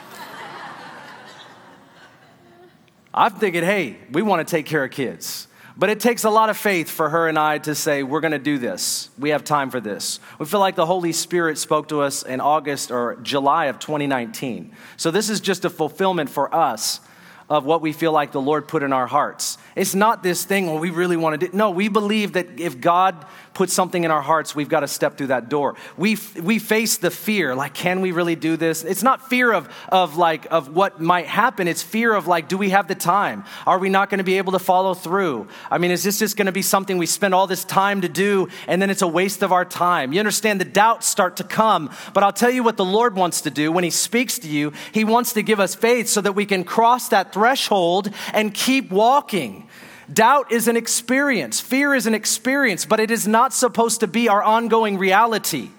[3.14, 5.48] I'm thinking, hey, we want to take care of kids.
[5.76, 8.32] But it takes a lot of faith for her and I to say, we're going
[8.32, 9.10] to do this.
[9.18, 10.20] We have time for this.
[10.38, 14.72] We feel like the Holy Spirit spoke to us in August or July of 2019.
[14.96, 17.00] So this is just a fulfillment for us
[17.50, 19.58] of what we feel like the Lord put in our hearts.
[19.74, 21.56] It's not this thing where we really want to do.
[21.56, 25.16] No, we believe that if God puts something in our hearts, we've got to step
[25.16, 25.76] through that door.
[25.96, 28.84] We, we face the fear, like, can we really do this?
[28.84, 31.68] It's not fear of, of like, of what might happen.
[31.68, 33.44] It's fear of like, do we have the time?
[33.66, 35.48] Are we not going to be able to follow through?
[35.70, 38.08] I mean, is this just going to be something we spend all this time to
[38.08, 40.12] do and then it's a waste of our time?
[40.12, 43.42] You understand the doubts start to come, but I'll tell you what the Lord wants
[43.42, 44.72] to do when He speaks to you.
[44.92, 48.90] He wants to give us faith so that we can cross that threshold and keep
[48.90, 49.68] walking.
[50.12, 54.28] Doubt is an experience, fear is an experience, but it is not supposed to be
[54.28, 55.70] our ongoing reality.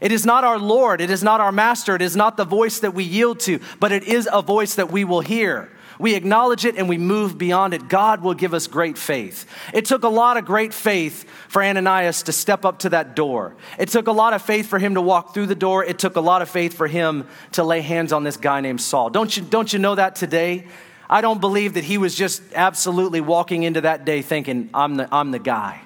[0.00, 2.80] It is not our Lord, it is not our master, it is not the voice
[2.80, 5.70] that we yield to, but it is a voice that we will hear.
[5.98, 7.88] We acknowledge it and we move beyond it.
[7.88, 9.46] God will give us great faith.
[9.72, 13.54] It took a lot of great faith for Ananias to step up to that door.
[13.78, 15.84] It took a lot of faith for him to walk through the door.
[15.84, 18.80] It took a lot of faith for him to lay hands on this guy named
[18.80, 19.10] Saul.
[19.10, 20.66] Don't you, don't you know that today?
[21.12, 25.14] I don't believe that he was just absolutely walking into that day thinking, I'm the,
[25.14, 25.82] I'm the guy.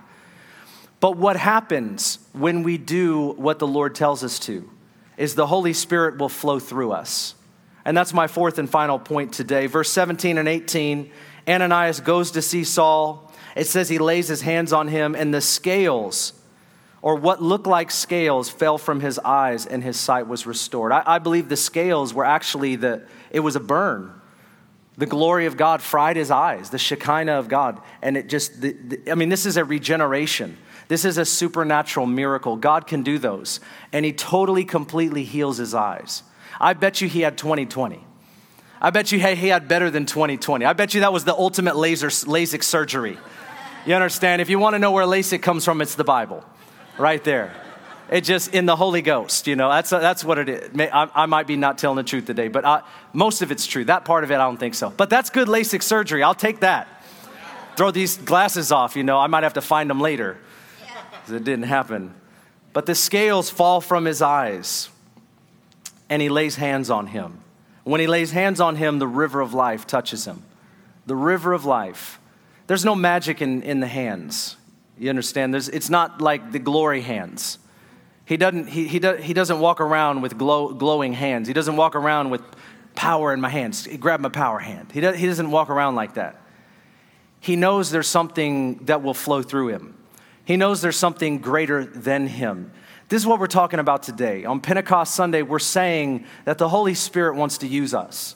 [1.01, 4.71] But what happens when we do what the Lord tells us to
[5.17, 7.35] is the Holy Spirit will flow through us.
[7.85, 9.67] And that's my fourth and final point today.
[9.67, 11.11] Verse 17 and 18
[11.49, 13.33] Ananias goes to see Saul.
[13.57, 16.35] It says he lays his hands on him, and the scales,
[17.03, 20.93] or what looked like scales, fell from his eyes, and his sight was restored.
[20.93, 24.13] I, I believe the scales were actually the, it was a burn
[24.99, 27.81] the glory of God fried his eyes, the Shekinah of God.
[28.01, 30.57] And it just, the, the, I mean, this is a regeneration.
[30.89, 32.57] This is a supernatural miracle.
[32.57, 33.61] God can do those.
[33.93, 36.23] And he totally, completely heals his eyes.
[36.61, 38.05] I bet you he had 2020.
[38.81, 40.65] I bet you he had better than 2020.
[40.65, 43.19] I bet you that was the ultimate laser, LASIK surgery.
[43.85, 44.43] You understand?
[44.43, 46.45] If you want to know where LASIK comes from, it's the Bible,
[46.99, 47.55] right there.
[48.11, 49.69] It just in the Holy Ghost, you know.
[49.69, 50.81] That's that's what it is.
[50.81, 53.85] I, I might be not telling the truth today, but I, most of it's true.
[53.85, 54.91] That part of it, I don't think so.
[54.91, 56.23] But that's good LASIK surgery.
[56.23, 56.87] I'll take that.
[57.77, 59.19] Throw these glasses off, you know.
[59.19, 60.39] I might have to find them later
[61.11, 62.15] because it didn't happen.
[62.73, 64.89] But the scales fall from his eyes,
[66.09, 67.41] and he lays hands on him.
[67.83, 70.43] When he lays hands on him, the river of life touches him.
[71.07, 72.21] The river of life.
[72.67, 74.57] There's no magic in, in the hands.
[74.99, 75.53] You understand?
[75.55, 77.59] There's, it's not like the glory hands.
[78.27, 81.47] He doesn't, he, he, does, he doesn't walk around with glow, glowing hands.
[81.47, 82.43] He doesn't walk around with
[82.97, 83.87] power in my hands.
[83.99, 84.91] Grab my power hand.
[84.93, 86.43] He, he doesn't walk around like that.
[87.39, 89.97] He knows there's something that will flow through him.
[90.45, 92.73] He knows there's something greater than him.
[93.09, 94.45] This is what we're talking about today.
[94.45, 98.35] On Pentecost Sunday, we're saying that the Holy Spirit wants to use us.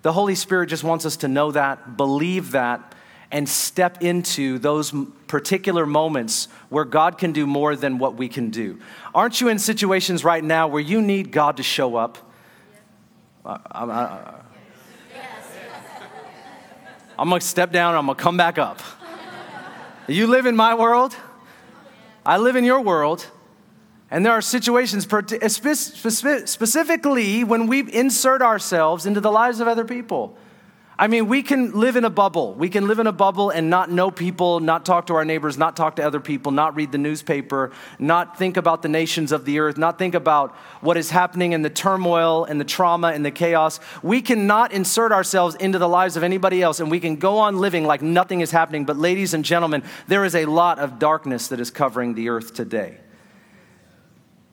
[0.00, 2.94] The Holy Spirit just wants us to know that, believe that,
[3.30, 4.92] and step into those
[5.26, 8.78] particular moments where God can do more than what we can do.
[9.14, 12.18] Aren't you in situations right now where you need God to show up?
[13.44, 14.34] I, I,
[17.18, 18.80] I'm gonna step down I'm gonna come back up.
[20.06, 21.16] You live in my world,
[22.24, 23.26] I live in your world.
[24.08, 30.38] And there are situations, specifically when we insert ourselves into the lives of other people.
[30.98, 32.54] I mean, we can live in a bubble.
[32.54, 35.58] We can live in a bubble and not know people, not talk to our neighbors,
[35.58, 39.44] not talk to other people, not read the newspaper, not think about the nations of
[39.44, 43.26] the earth, not think about what is happening in the turmoil and the trauma and
[43.26, 43.78] the chaos.
[44.02, 47.58] We cannot insert ourselves into the lives of anybody else and we can go on
[47.58, 48.86] living like nothing is happening.
[48.86, 52.54] But, ladies and gentlemen, there is a lot of darkness that is covering the earth
[52.54, 52.96] today.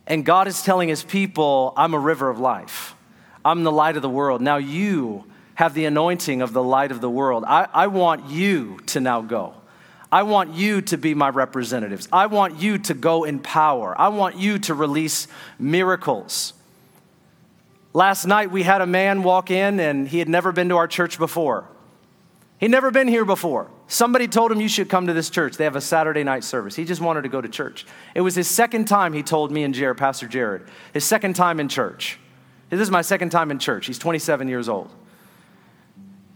[0.05, 2.95] And God is telling his people, I'm a river of life.
[3.45, 4.41] I'm the light of the world.
[4.41, 5.23] Now you
[5.55, 7.43] have the anointing of the light of the world.
[7.45, 9.53] I, I want you to now go.
[10.11, 12.07] I want you to be my representatives.
[12.11, 13.99] I want you to go in power.
[13.99, 16.53] I want you to release miracles.
[17.93, 20.87] Last night we had a man walk in and he had never been to our
[20.87, 21.65] church before.
[22.59, 23.69] He'd never been here before.
[23.87, 25.57] Somebody told him, You should come to this church.
[25.57, 26.75] They have a Saturday night service.
[26.75, 27.85] He just wanted to go to church.
[28.15, 30.63] It was his second time, he told me and Jared, Pastor Jared,
[30.93, 32.19] his second time in church.
[32.69, 33.85] This is my second time in church.
[33.85, 34.89] He's 27 years old.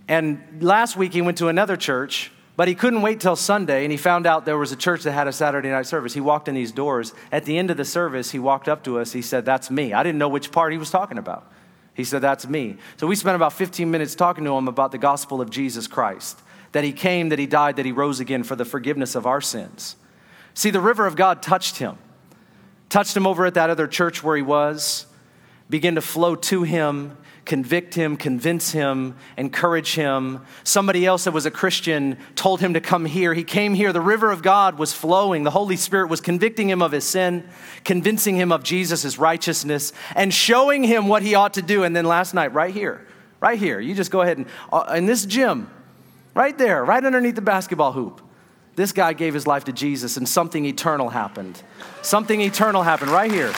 [0.08, 3.92] And last week he went to another church, but he couldn't wait till Sunday and
[3.92, 6.14] he found out there was a church that had a Saturday night service.
[6.14, 7.14] He walked in these doors.
[7.32, 9.12] At the end of the service, he walked up to us.
[9.12, 9.94] He said, That's me.
[9.94, 11.52] I didn't know which part he was talking about.
[11.94, 12.78] He said, That's me.
[12.98, 16.40] So we spent about 15 minutes talking to him about the gospel of Jesus Christ
[16.72, 19.42] that he came, that he died, that he rose again for the forgiveness of our
[19.42, 19.96] sins.
[20.54, 21.98] See, the river of God touched him,
[22.90, 25.06] touched him over at that other church where he was,
[25.70, 27.18] began to flow to him
[27.48, 30.42] convict him, convince him, encourage him.
[30.64, 33.34] Somebody else that was a Christian told him to come here.
[33.34, 33.92] He came here.
[33.92, 35.44] The river of God was flowing.
[35.44, 37.48] The Holy Spirit was convicting him of his sin,
[37.84, 41.84] convincing him of Jesus' righteousness, and showing him what he ought to do.
[41.84, 43.08] And then last night, right here,
[43.40, 45.72] right here, you just go ahead and, uh, in this gym,
[46.36, 48.22] right there, right underneath the basketball hoop,
[48.76, 51.64] this guy gave his life to Jesus and something eternal happened.
[52.04, 53.54] Something eternal happened right here.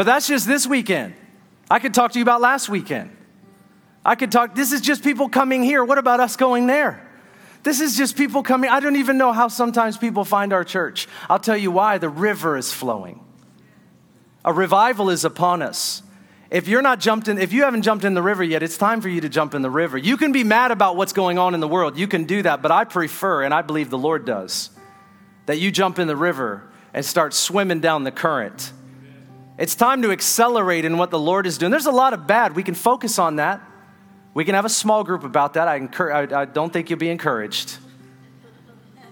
[0.00, 1.12] But that's just this weekend.
[1.70, 3.14] I could talk to you about last weekend.
[4.02, 5.84] I could talk, this is just people coming here.
[5.84, 7.06] What about us going there?
[7.64, 8.70] This is just people coming.
[8.70, 11.06] I don't even know how sometimes people find our church.
[11.28, 13.20] I'll tell you why the river is flowing.
[14.42, 16.02] A revival is upon us.
[16.50, 19.02] If you're not jumped in, if you haven't jumped in the river yet, it's time
[19.02, 19.98] for you to jump in the river.
[19.98, 21.98] You can be mad about what's going on in the world.
[21.98, 24.70] You can do that, but I prefer, and I believe the Lord does,
[25.44, 26.62] that you jump in the river
[26.94, 28.72] and start swimming down the current
[29.60, 31.70] it's time to accelerate in what the Lord is doing.
[31.70, 32.56] There's a lot of bad.
[32.56, 33.60] We can focus on that.
[34.32, 35.68] We can have a small group about that.
[35.68, 37.76] I, incur- I, I don't think you'll be encouraged.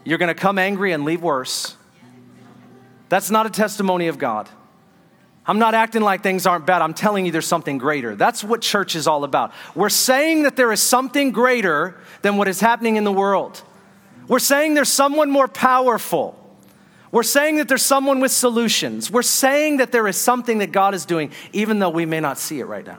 [0.05, 1.77] You're going to come angry and leave worse.
[3.11, 4.49] That's not a testimony of God.
[5.45, 6.81] I'm not acting like things aren't bad.
[6.81, 8.17] I'm telling you there's something greater.
[8.17, 9.53] That's what church is all about.
[9.75, 13.63] We're saying that there is something greater than what is happening in the world.
[14.29, 16.39] We're saying there's someone more powerful.
[17.11, 19.11] We're saying that there's someone with solutions.
[19.11, 22.39] We're saying that there is something that God is doing, even though we may not
[22.39, 22.99] see it right now.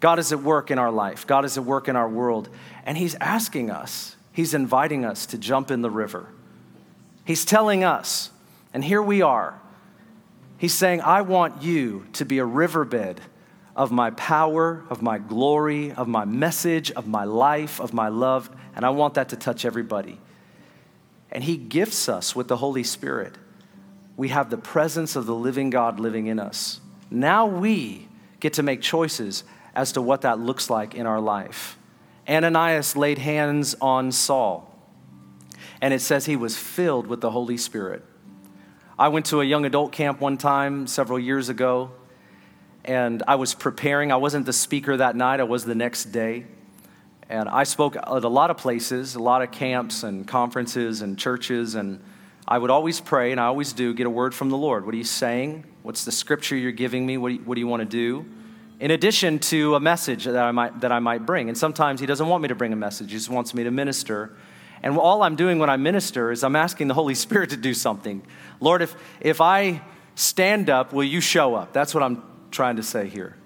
[0.00, 2.48] God is at work in our life, God is at work in our world,
[2.84, 6.26] and He's asking us, He's inviting us to jump in the river.
[7.24, 8.30] He's telling us,
[8.74, 9.60] and here we are.
[10.58, 13.20] He's saying, I want you to be a riverbed
[13.76, 18.50] of my power, of my glory, of my message, of my life, of my love,
[18.74, 20.18] and I want that to touch everybody
[21.32, 23.36] and He gifts us with the Holy Spirit.
[24.16, 26.80] We have the presence of the living God living in us.
[27.10, 29.42] Now we get to make choices
[29.74, 31.78] as to what that looks like in our life.
[32.28, 34.72] Ananias laid hands on Saul,
[35.80, 38.04] and it says he was filled with the Holy Spirit.
[38.98, 41.90] I went to a young adult camp one time several years ago,
[42.84, 44.12] and I was preparing.
[44.12, 46.46] I wasn't the speaker that night, I was the next day.
[47.32, 51.18] And I spoke at a lot of places, a lot of camps and conferences and
[51.18, 51.98] churches, and
[52.46, 54.84] I would always pray, and I always do, get a word from the Lord.
[54.84, 55.64] What are you saying?
[55.82, 57.16] What's the scripture you're giving me?
[57.16, 58.26] What do you, what do you want to do?
[58.80, 61.48] In addition to a message that I, might, that I might bring.
[61.48, 63.70] And sometimes He doesn't want me to bring a message, He just wants me to
[63.70, 64.36] minister.
[64.82, 67.72] And all I'm doing when I minister is I'm asking the Holy Spirit to do
[67.72, 68.26] something.
[68.60, 69.80] Lord, if, if I
[70.16, 71.72] stand up, will you show up?
[71.72, 73.36] That's what I'm trying to say here.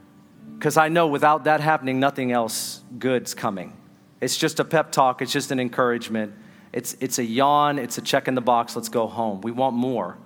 [0.58, 3.76] Because I know without that happening, nothing else good's coming.
[4.20, 6.32] It's just a pep talk, it's just an encouragement.
[6.72, 9.40] It's, it's a yawn, it's a check in the box, let's go home.
[9.40, 10.18] We want more.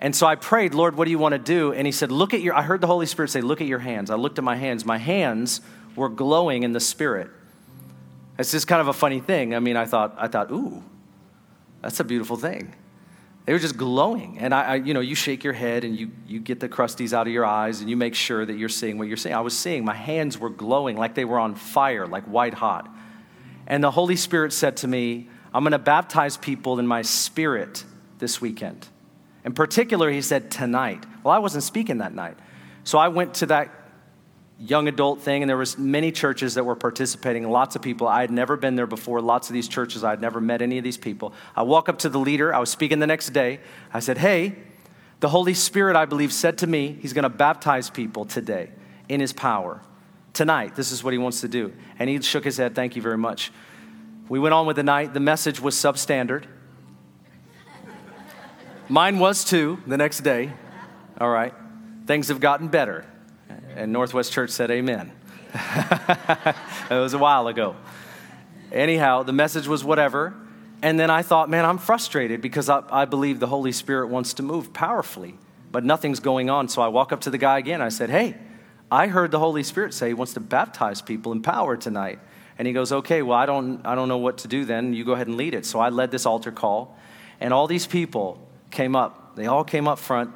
[0.00, 1.72] And so I prayed, Lord, what do you want to do?
[1.72, 3.78] And he said, Look at your, I heard the Holy Spirit say, Look at your
[3.78, 4.10] hands.
[4.10, 4.84] I looked at my hands.
[4.84, 5.60] My hands
[5.94, 7.30] were glowing in the Spirit.
[8.38, 9.54] It's just kind of a funny thing.
[9.54, 10.82] I mean, I thought, I thought, ooh,
[11.80, 12.74] that's a beautiful thing.
[13.44, 14.38] They were just glowing.
[14.38, 17.12] And I, I, you know, you shake your head and you, you get the crusties
[17.12, 19.34] out of your eyes and you make sure that you're seeing what you're seeing.
[19.34, 22.88] I was seeing my hands were glowing like they were on fire, like white hot.
[23.66, 27.84] And the Holy Spirit said to me, I'm going to baptize people in my spirit
[28.18, 28.86] this weekend.
[29.44, 31.04] In particular, he said, tonight.
[31.24, 32.36] Well, I wasn't speaking that night.
[32.84, 33.70] So I went to that
[34.62, 38.06] young adult thing and there was many churches that were participating lots of people.
[38.06, 40.04] I had never been there before lots of these churches.
[40.04, 41.32] I had never met any of these people.
[41.56, 43.60] I walk up to the leader i was speaking the next day.
[43.92, 44.54] I said hey
[45.20, 48.70] the holy spirit i believe said to me he's going to baptize people today
[49.08, 49.80] in his power.
[50.32, 51.72] Tonight this is what he wants to do.
[51.98, 53.50] And he shook his head thank you very much.
[54.28, 55.12] We went on with the night.
[55.12, 56.44] The message was substandard.
[58.88, 60.52] Mine was too the next day.
[61.20, 61.52] All right.
[62.06, 63.06] Things have gotten better
[63.76, 65.12] and Northwest Church said, Amen.
[65.54, 66.54] it
[66.90, 67.76] was a while ago.
[68.70, 70.34] Anyhow, the message was whatever.
[70.80, 74.34] And then I thought, man, I'm frustrated because I, I believe the Holy Spirit wants
[74.34, 75.38] to move powerfully,
[75.70, 76.68] but nothing's going on.
[76.68, 77.80] So I walk up to the guy again.
[77.80, 78.36] I said, hey,
[78.90, 82.18] I heard the Holy Spirit say he wants to baptize people in power tonight.
[82.58, 84.92] And he goes, okay, well, I don't, I don't know what to do then.
[84.92, 85.64] You go ahead and lead it.
[85.66, 86.96] So I led this altar call,
[87.40, 88.38] and all these people
[88.70, 89.36] came up.
[89.36, 90.32] They all came up front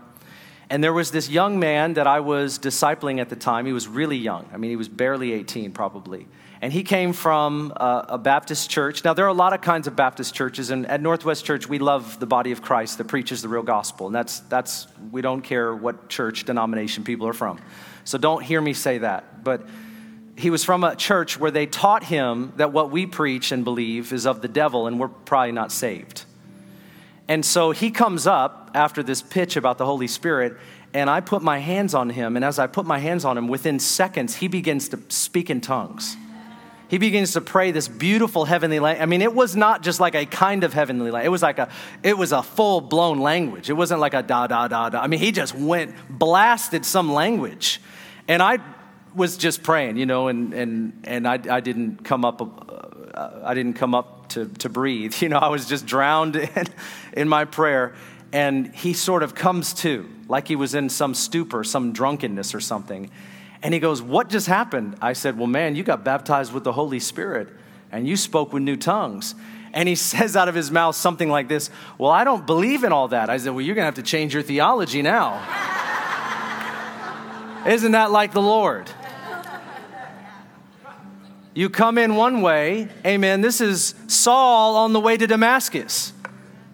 [0.69, 3.67] and there was this young man that I was discipling at the time.
[3.67, 4.49] He was really young.
[4.53, 6.27] I mean, he was barely 18, probably.
[6.61, 9.05] And he came from a, a, Baptist church.
[9.05, 11.79] Now, there are a lot of kinds of Baptist churches, and at Northwest Church, we
[11.79, 14.07] love the body of Christ that preaches the real gospel.
[14.07, 17.61] And that's, that's we don't care what church denomination people are from.
[18.05, 19.45] So don't hear me say that.
[19.45, 19.67] But
[20.37, 24.13] he was from a church where they taught him that what we preach and believe
[24.13, 26.25] is of the devil, and we're probably not saved.
[27.29, 30.57] And so he comes up after this pitch about the Holy Spirit,
[30.95, 32.37] and I put my hands on him.
[32.37, 35.61] And as I put my hands on him, within seconds, he begins to speak in
[35.61, 36.17] tongues.
[36.89, 39.03] He begins to pray this beautiful heavenly language.
[39.03, 41.27] I mean, it was not just like a kind of heavenly language.
[41.27, 41.69] It was like a,
[42.05, 43.69] it was a full blown language.
[43.69, 45.01] It wasn't like a da da da da.
[45.01, 47.81] I mean, he just went blasted some language,
[48.29, 48.59] and I
[49.17, 53.55] was just praying, you know, and and and I, I didn't come up, uh, I
[53.55, 55.15] didn't come up to, to breathe.
[55.27, 56.67] You know, I was just drowned in,
[57.15, 57.95] in my prayer.
[58.33, 62.61] And he sort of comes to, like he was in some stupor, some drunkenness or
[62.61, 63.11] something.
[63.63, 64.97] And he goes, What just happened?
[65.01, 67.49] I said, Well, man, you got baptized with the Holy Spirit
[67.91, 69.35] and you spoke with new tongues.
[69.73, 72.93] And he says out of his mouth something like this Well, I don't believe in
[72.93, 73.31] all that.
[73.31, 75.41] I said, Well, you're going to have to change your theology now.
[77.67, 78.91] Isn't that like the Lord?
[81.57, 83.41] You come in one way, amen.
[83.41, 86.13] This is Saul on the way to Damascus.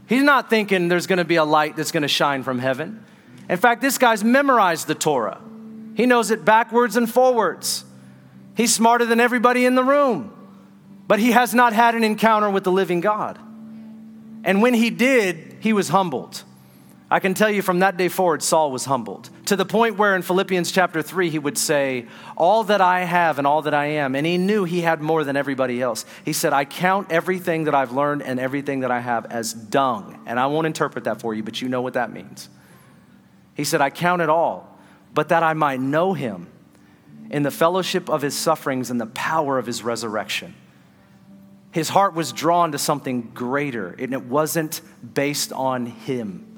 [0.09, 3.05] He's not thinking there's going to be a light that's going to shine from heaven.
[3.49, 5.41] In fact, this guy's memorized the Torah,
[5.95, 7.85] he knows it backwards and forwards.
[8.57, 10.35] He's smarter than everybody in the room,
[11.07, 13.39] but he has not had an encounter with the living God.
[14.43, 16.43] And when he did, he was humbled.
[17.09, 20.17] I can tell you from that day forward, Saul was humbled to the point where
[20.17, 22.07] in Philippians chapter 3, he would say,
[22.39, 24.15] All that I have and all that I am.
[24.15, 26.07] And he knew he had more than everybody else.
[26.25, 30.19] He said, I count everything that I've learned and everything that I have as dung.
[30.25, 32.49] And I won't interpret that for you, but you know what that means.
[33.55, 34.75] He said, I count it all,
[35.13, 36.47] but that I might know him
[37.29, 40.55] in the fellowship of his sufferings and the power of his resurrection.
[41.73, 44.81] His heart was drawn to something greater, and it wasn't
[45.13, 46.49] based on him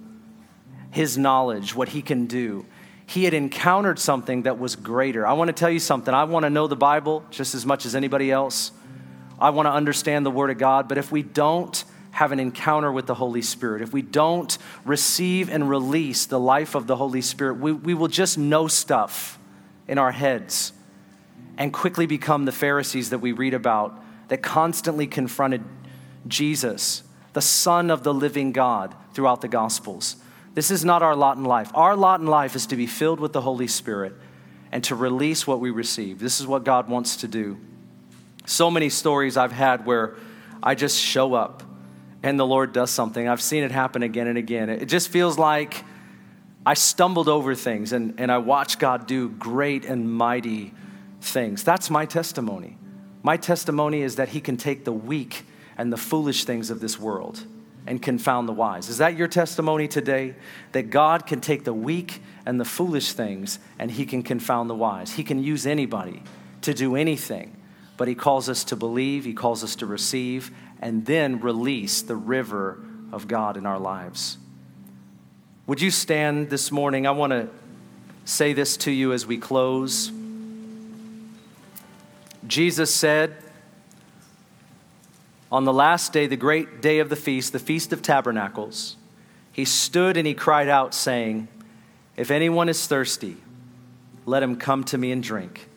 [0.95, 2.65] his knowledge, what he can do.
[3.07, 5.27] He had encountered something that was greater.
[5.27, 6.13] I want to tell you something.
[6.13, 8.73] I want to know the Bible just as much as anybody else.
[9.39, 12.93] I want to understand the Word of God, but if we don't have an encounter
[12.93, 17.21] with the Holy Spirit, if we don't receive and release the life of the Holy
[17.21, 19.39] Spirit, we, we will just know stuff
[19.89, 20.73] in our heads
[21.59, 25.63] and quickly become the Pharisees that we read about that constantly confronted
[26.27, 27.03] Jesus,
[27.33, 30.17] the Son of the living God, throughout the Gospels.
[30.55, 31.71] This is not our lot in life.
[31.75, 34.15] Our lot in life is to be filled with the Holy Spirit
[34.71, 36.21] and to release what we receive.
[36.21, 37.59] This is what God wants to do.
[38.47, 40.17] So many stories I've had where
[40.63, 41.63] I just show up
[42.23, 43.29] and the Lord does something.
[43.29, 44.71] I've seen it happen again and again.
[44.71, 45.85] It just feels like
[46.65, 50.73] I stumbled over things and, and I watched God do great and mighty
[51.21, 51.65] things.
[51.65, 52.79] That's my testimony.
[53.23, 55.45] My testimony is that He can take the weak
[55.77, 57.45] and the foolish things of this world
[57.87, 58.89] and confound the wise.
[58.89, 60.35] Is that your testimony today?
[60.73, 64.75] That God can take the weak and the foolish things and he can confound the
[64.75, 65.13] wise.
[65.13, 66.23] He can use anybody
[66.63, 67.55] to do anything
[67.97, 72.17] but He calls us to believe, He calls us to receive, and then release the
[72.17, 72.81] river
[73.13, 74.39] of God in our lives.
[75.67, 77.07] Would you stand this morning?
[77.07, 77.49] I want to
[78.25, 80.13] say this to you as we close.
[82.47, 83.37] Jesus said,
[85.55, 88.97] on the last day, the great day of the feast, the Feast of Tabernacles,
[89.53, 91.47] he stood and he cried out, saying,
[92.17, 93.37] If anyone is thirsty,
[94.27, 95.69] let him come to me and drink.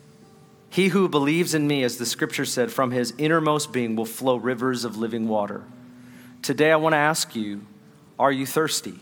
[0.68, 4.34] He who believes in me, as the scripture said, from his innermost being will flow
[4.34, 5.62] rivers of living water.
[6.42, 7.64] Today, I want to ask you
[8.18, 8.98] are you thirsty?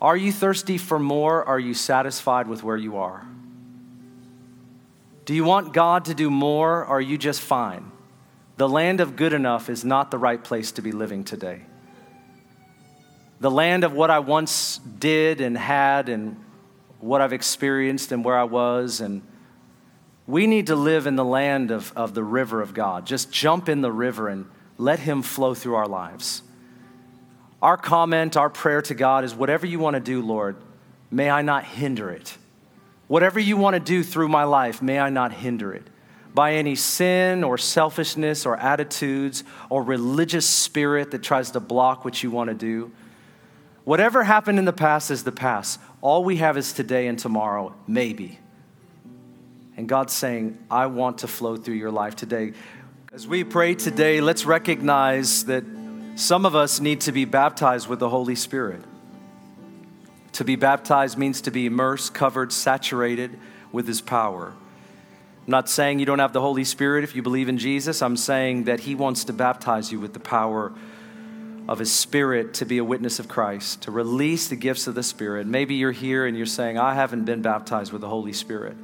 [0.00, 1.44] Are you thirsty for more?
[1.44, 3.26] Are you satisfied with where you are?
[5.26, 6.80] Do you want God to do more?
[6.80, 7.92] Or are you just fine?
[8.56, 11.62] The land of good enough is not the right place to be living today.
[13.38, 16.42] The land of what I once did and had and
[17.00, 19.02] what I've experienced and where I was.
[19.02, 19.20] And
[20.26, 23.06] we need to live in the land of, of the river of God.
[23.06, 24.46] Just jump in the river and
[24.78, 26.42] let Him flow through our lives.
[27.60, 30.56] Our comment, our prayer to God is whatever you want to do, Lord,
[31.10, 32.38] may I not hinder it.
[33.06, 35.88] Whatever you want to do through my life, may I not hinder it
[36.36, 42.22] by any sin or selfishness or attitudes or religious spirit that tries to block what
[42.22, 42.92] you want to do.
[43.84, 45.80] Whatever happened in the past is the past.
[46.02, 48.38] All we have is today and tomorrow, maybe.
[49.78, 52.52] And God's saying, I want to flow through your life today.
[53.14, 55.64] As we pray today, let's recognize that
[56.16, 58.84] some of us need to be baptized with the Holy Spirit.
[60.32, 63.38] To be baptized means to be immersed, covered, saturated
[63.72, 64.52] with His power.
[65.46, 68.02] I'm not saying you don't have the Holy Spirit if you believe in Jesus.
[68.02, 70.72] I'm saying that He wants to baptize you with the power
[71.68, 75.04] of His Spirit to be a witness of Christ, to release the gifts of the
[75.04, 75.46] Spirit.
[75.46, 78.76] Maybe you're here and you're saying, I haven't been baptized with the Holy Spirit.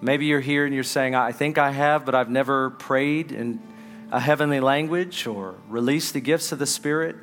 [0.00, 3.60] Maybe you're here and you're saying, I think I have, but I've never prayed in
[4.12, 7.16] a heavenly language or released the gifts of the Spirit.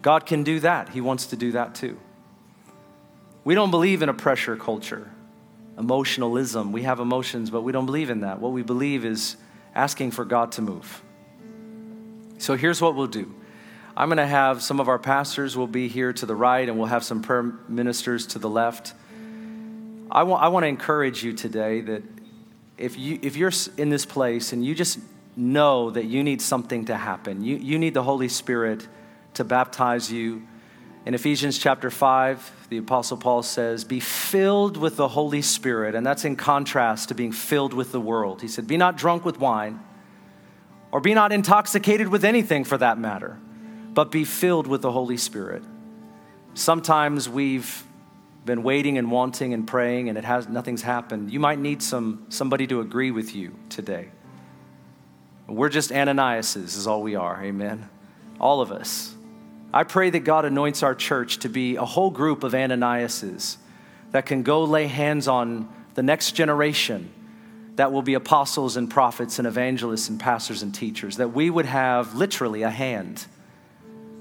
[0.00, 0.88] God can do that.
[0.88, 1.98] He wants to do that too.
[3.44, 5.10] We don't believe in a pressure culture
[5.80, 6.70] emotionalism.
[6.70, 8.40] We have emotions, but we don't believe in that.
[8.40, 9.36] What we believe is
[9.74, 11.02] asking for God to move.
[12.38, 13.34] So here's what we'll do.
[13.96, 16.78] I'm going to have some of our pastors will be here to the right, and
[16.78, 18.94] we'll have some prayer ministers to the left.
[20.10, 22.02] I want, I want to encourage you today that
[22.78, 24.98] if, you, if you're in this place and you just
[25.36, 28.86] know that you need something to happen, you, you need the Holy Spirit
[29.34, 30.42] to baptize you,
[31.06, 35.94] in Ephesians chapter 5, the Apostle Paul says, Be filled with the Holy Spirit.
[35.94, 38.42] And that's in contrast to being filled with the world.
[38.42, 39.80] He said, Be not drunk with wine,
[40.92, 43.38] or be not intoxicated with anything for that matter,
[43.92, 45.62] but be filled with the Holy Spirit.
[46.54, 47.84] Sometimes we've
[48.44, 51.30] been waiting and wanting and praying and it has nothing's happened.
[51.30, 54.10] You might need some somebody to agree with you today.
[55.46, 57.42] We're just Ananiases is all we are.
[57.42, 57.88] Amen.
[58.40, 59.14] All of us.
[59.72, 63.56] I pray that God anoints our church to be a whole group of Ananiases
[64.10, 67.10] that can go lay hands on the next generation
[67.76, 71.66] that will be apostles and prophets and evangelists and pastors and teachers, that we would
[71.66, 73.24] have literally a hand,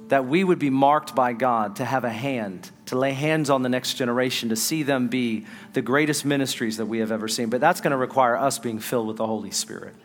[0.08, 3.64] that we would be marked by God to have a hand, to lay hands on
[3.64, 7.50] the next generation, to see them be the greatest ministries that we have ever seen.
[7.50, 9.96] But that's going to require us being filled with the Holy Spirit,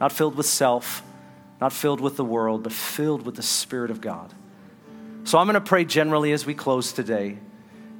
[0.00, 1.02] not filled with self,
[1.60, 4.34] not filled with the world, but filled with the Spirit of God.
[5.24, 7.38] So I'm going to pray generally as we close today.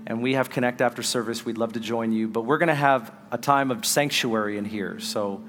[0.06, 1.44] And we have Connect after service.
[1.44, 2.26] We'd love to join you.
[2.26, 4.98] But we're going to have a time of sanctuary in here.
[4.98, 5.42] So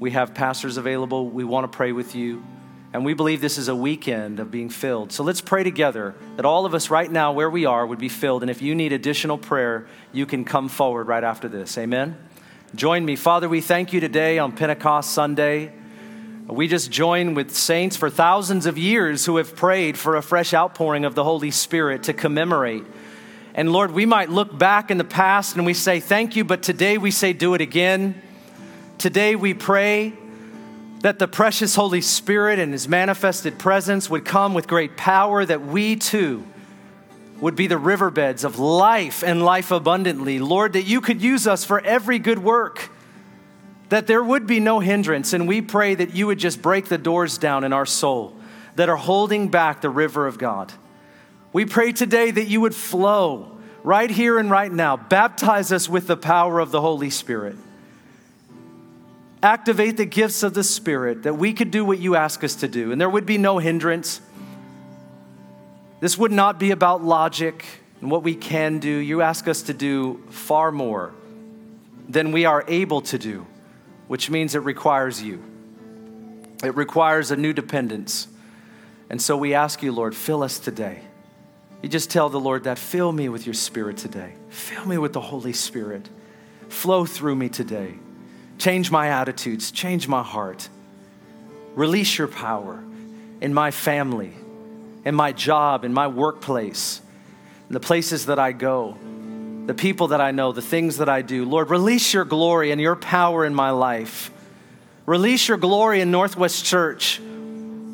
[0.00, 1.28] we have pastors available.
[1.28, 2.42] We want to pray with you.
[2.92, 5.12] And we believe this is a weekend of being filled.
[5.12, 8.08] So let's pray together that all of us right now, where we are, would be
[8.08, 8.42] filled.
[8.42, 11.76] And if you need additional prayer, you can come forward right after this.
[11.76, 12.16] Amen.
[12.74, 13.16] Join me.
[13.16, 15.72] Father, we thank you today on Pentecost Sunday.
[16.46, 20.52] We just join with saints for thousands of years who have prayed for a fresh
[20.52, 22.84] outpouring of the Holy Spirit to commemorate.
[23.54, 26.62] And Lord, we might look back in the past and we say, Thank you, but
[26.62, 28.20] today we say, Do it again.
[28.98, 30.12] Today we pray
[31.00, 35.62] that the precious Holy Spirit and His manifested presence would come with great power, that
[35.64, 36.44] we too
[37.40, 40.38] would be the riverbeds of life and life abundantly.
[40.38, 42.90] Lord, that you could use us for every good work
[43.88, 45.32] that there would be no hindrance.
[45.32, 48.34] And we pray that you would just break the doors down in our soul
[48.76, 50.72] that are holding back the river of God.
[51.52, 54.96] We pray today that you would flow right here and right now.
[54.96, 57.56] Baptize us with the power of the Holy Spirit.
[59.42, 62.66] Activate the gifts of the Spirit that we could do what you ask us to
[62.66, 64.20] do, and there would be no hindrance.
[66.00, 67.64] This would not be about logic
[68.00, 68.88] and what we can do.
[68.88, 71.12] You ask us to do far more
[72.08, 73.46] than we are able to do
[74.14, 75.42] which means it requires you.
[76.62, 78.28] It requires a new dependence.
[79.10, 81.00] And so we ask you, Lord, fill us today.
[81.82, 84.34] You just tell the Lord that, fill me with your spirit today.
[84.50, 86.08] Fill me with the Holy Spirit.
[86.68, 87.94] Flow through me today.
[88.56, 90.68] Change my attitudes, change my heart.
[91.74, 92.84] Release your power
[93.40, 94.32] in my family,
[95.04, 97.00] in my job, in my workplace,
[97.68, 98.96] in the places that I go,
[99.66, 101.44] the people that I know, the things that I do.
[101.44, 104.30] Lord, release your glory and your power in my life.
[105.06, 107.20] Release your glory in Northwest Church.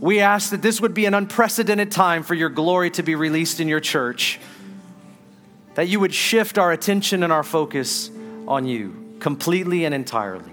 [0.01, 3.61] We ask that this would be an unprecedented time for your glory to be released
[3.61, 4.41] in your church.
[5.75, 8.11] That you would shift our attention and our focus
[8.49, 10.53] on you completely and entirely.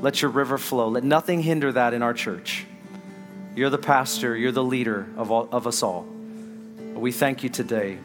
[0.00, 0.88] Let your river flow.
[0.88, 2.66] Let nothing hinder that in our church.
[3.54, 6.06] You're the pastor, you're the leader of, all, of us all.
[6.94, 7.98] We thank you today.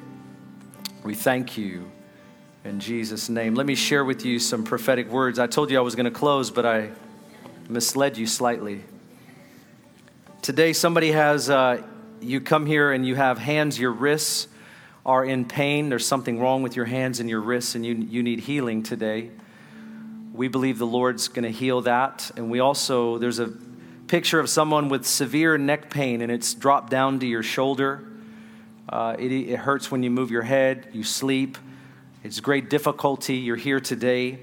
[1.04, 1.90] We thank you
[2.68, 3.56] in Jesus' name.
[3.56, 5.40] Let me share with you some prophetic words.
[5.40, 6.92] I told you I was going to close, but I
[7.70, 8.84] misled you slightly.
[10.42, 11.82] Today, somebody has, uh,
[12.20, 14.50] you come here and you have hands, your wrists
[15.06, 15.88] are in pain.
[15.88, 19.32] There's something wrong with your hands and your wrists, and you, you need healing today.
[20.34, 22.32] We believe the Lord's going to heal that.
[22.36, 23.48] And we also, there's a
[24.08, 28.04] picture of someone with severe neck pain, and it's dropped down to your shoulder.
[28.90, 31.58] Uh, it, it hurts when you move your head, you sleep.
[32.28, 33.36] It's great difficulty.
[33.38, 34.40] You're here today.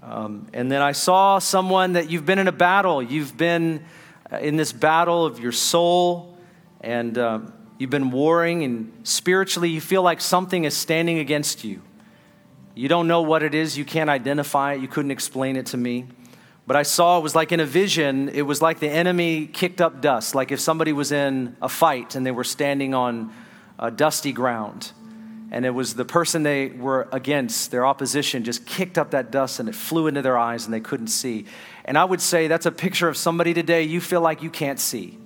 [0.00, 3.02] Um, and then I saw someone that you've been in a battle.
[3.02, 3.84] You've been
[4.32, 6.38] uh, in this battle of your soul,
[6.82, 7.40] and uh,
[7.78, 11.82] you've been warring, and spiritually, you feel like something is standing against you.
[12.76, 15.76] You don't know what it is, you can't identify it, you couldn't explain it to
[15.76, 16.06] me.
[16.64, 19.80] But I saw it was like in a vision, it was like the enemy kicked
[19.80, 23.32] up dust, like if somebody was in a fight and they were standing on
[23.80, 24.92] a dusty ground
[25.56, 29.58] and it was the person they were against, their opposition, just kicked up that dust
[29.58, 31.46] and it flew into their eyes and they couldn't see.
[31.86, 34.78] And I would say that's a picture of somebody today you feel like you can't
[34.78, 35.16] see.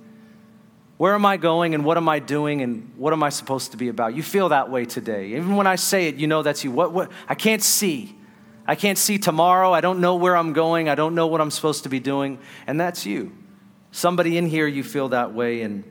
[0.95, 3.77] Where am I going and what am I doing and what am I supposed to
[3.77, 4.15] be about?
[4.15, 5.31] You feel that way today.
[5.31, 6.71] Even when I say it, you know that's you.
[6.71, 8.15] What, what, I can't see.
[8.65, 9.73] I can't see tomorrow.
[9.73, 10.87] I don't know where I'm going.
[10.87, 12.39] I don't know what I'm supposed to be doing.
[12.67, 13.33] And that's you.
[13.91, 15.61] Somebody in here, you feel that way.
[15.61, 15.83] And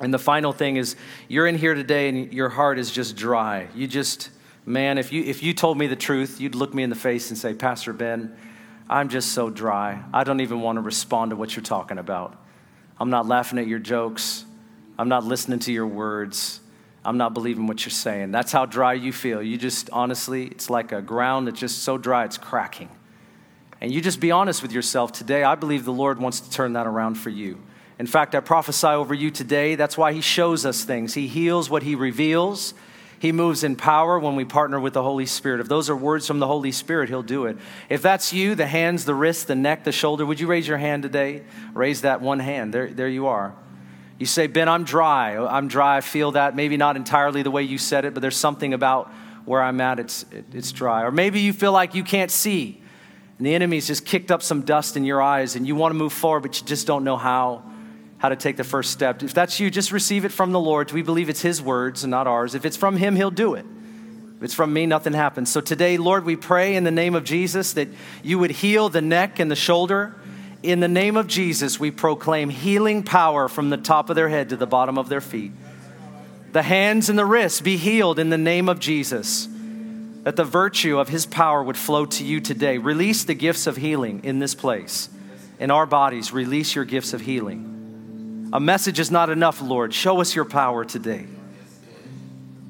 [0.00, 0.96] and the final thing is
[1.28, 3.68] you're in here today and your heart is just dry.
[3.74, 4.30] You just,
[4.64, 7.30] man, if you, if you told me the truth, you'd look me in the face
[7.30, 8.34] and say, Pastor Ben,
[8.88, 10.02] I'm just so dry.
[10.12, 12.36] I don't even want to respond to what you're talking about.
[12.98, 14.44] I'm not laughing at your jokes.
[14.98, 16.60] I'm not listening to your words.
[17.04, 18.30] I'm not believing what you're saying.
[18.30, 19.42] That's how dry you feel.
[19.42, 22.90] You just, honestly, it's like a ground that's just so dry it's cracking.
[23.80, 25.42] And you just be honest with yourself today.
[25.42, 27.60] I believe the Lord wants to turn that around for you.
[28.00, 29.74] In fact, I prophesy over you today.
[29.74, 31.12] That's why He shows us things.
[31.12, 32.72] He heals what He reveals.
[33.18, 35.60] He moves in power when we partner with the Holy Spirit.
[35.60, 37.58] If those are words from the Holy Spirit, He'll do it.
[37.90, 40.78] If that's you, the hands, the wrist, the neck, the shoulder, would you raise your
[40.78, 41.42] hand today?
[41.74, 42.72] Raise that one hand.
[42.72, 43.54] There, there you are.
[44.18, 45.36] You say, Ben, I'm dry.
[45.36, 45.98] I'm dry.
[45.98, 46.56] I feel that.
[46.56, 49.12] Maybe not entirely the way you said it, but there's something about
[49.44, 51.02] where I'm at, it's, it, it's dry.
[51.02, 52.80] Or maybe you feel like you can't see,
[53.36, 55.98] and the enemy's just kicked up some dust in your eyes, and you want to
[55.98, 57.69] move forward, but you just don't know how
[58.20, 59.22] how to take the first step.
[59.22, 60.92] If that's you, just receive it from the Lord.
[60.92, 62.54] We believe it's His words and not ours.
[62.54, 63.64] If it's from Him, He'll do it.
[64.36, 65.50] If it's from me, nothing happens.
[65.50, 67.88] So today, Lord, we pray in the name of Jesus that
[68.22, 70.14] you would heal the neck and the shoulder.
[70.62, 74.50] In the name of Jesus, we proclaim healing power from the top of their head
[74.50, 75.52] to the bottom of their feet.
[76.52, 79.48] The hands and the wrists be healed in the name of Jesus.
[80.24, 82.76] That the virtue of his power would flow to you today.
[82.76, 85.08] Release the gifts of healing in this place.
[85.58, 87.69] In our bodies, release your gifts of healing.
[88.52, 89.94] A message is not enough, Lord.
[89.94, 91.26] Show us your power today.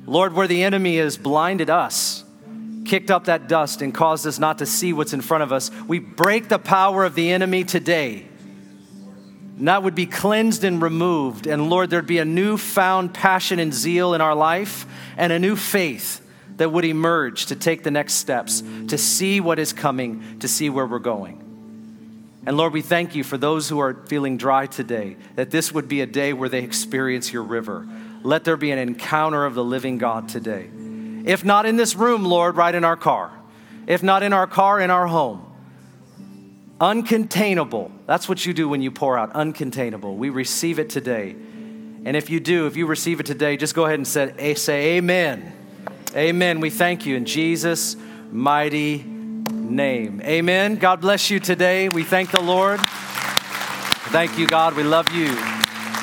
[0.05, 2.25] Lord, where the enemy has blinded us,
[2.85, 5.71] kicked up that dust, and caused us not to see what's in front of us,
[5.87, 8.27] we break the power of the enemy today.
[9.57, 11.47] And that would be cleansed and removed.
[11.47, 15.57] And Lord, there'd be a newfound passion and zeal in our life and a new
[15.57, 16.27] faith
[16.57, 20.69] that would emerge to take the next steps, to see what is coming, to see
[20.69, 21.40] where we're going.
[22.47, 25.89] And Lord, we thank you for those who are feeling dry today, that this would
[25.89, 27.87] be a day where they experience your river.
[28.23, 30.71] Let there be an encounter of the living God today.
[31.25, 33.31] If not in this room, Lord, right in our car.
[33.87, 35.47] If not in our car, in our home.
[36.81, 37.91] Uncontainable.
[38.07, 39.35] That's what you do when you pour out.
[39.35, 40.17] Uncontainable.
[40.17, 41.37] We receive it today.
[42.05, 45.53] And if you do, if you receive it today, just go ahead and say, Amen.
[46.17, 46.61] Amen.
[46.61, 47.97] We thank you in Jesus'
[48.33, 49.05] mighty
[49.51, 50.21] name.
[50.23, 50.77] Amen.
[50.77, 51.89] God bless you today.
[51.89, 52.79] We thank the Lord.
[54.11, 54.75] Thank you, God.
[54.75, 55.29] We love you.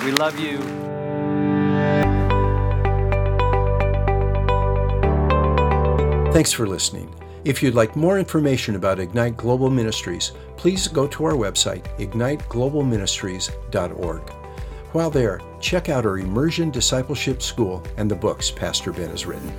[0.05, 0.59] We love you.
[6.31, 7.13] Thanks for listening.
[7.45, 14.29] If you'd like more information about Ignite Global Ministries, please go to our website, igniteglobalministries.org.
[14.91, 19.51] While there, check out our Immersion Discipleship School and the books Pastor Ben has written.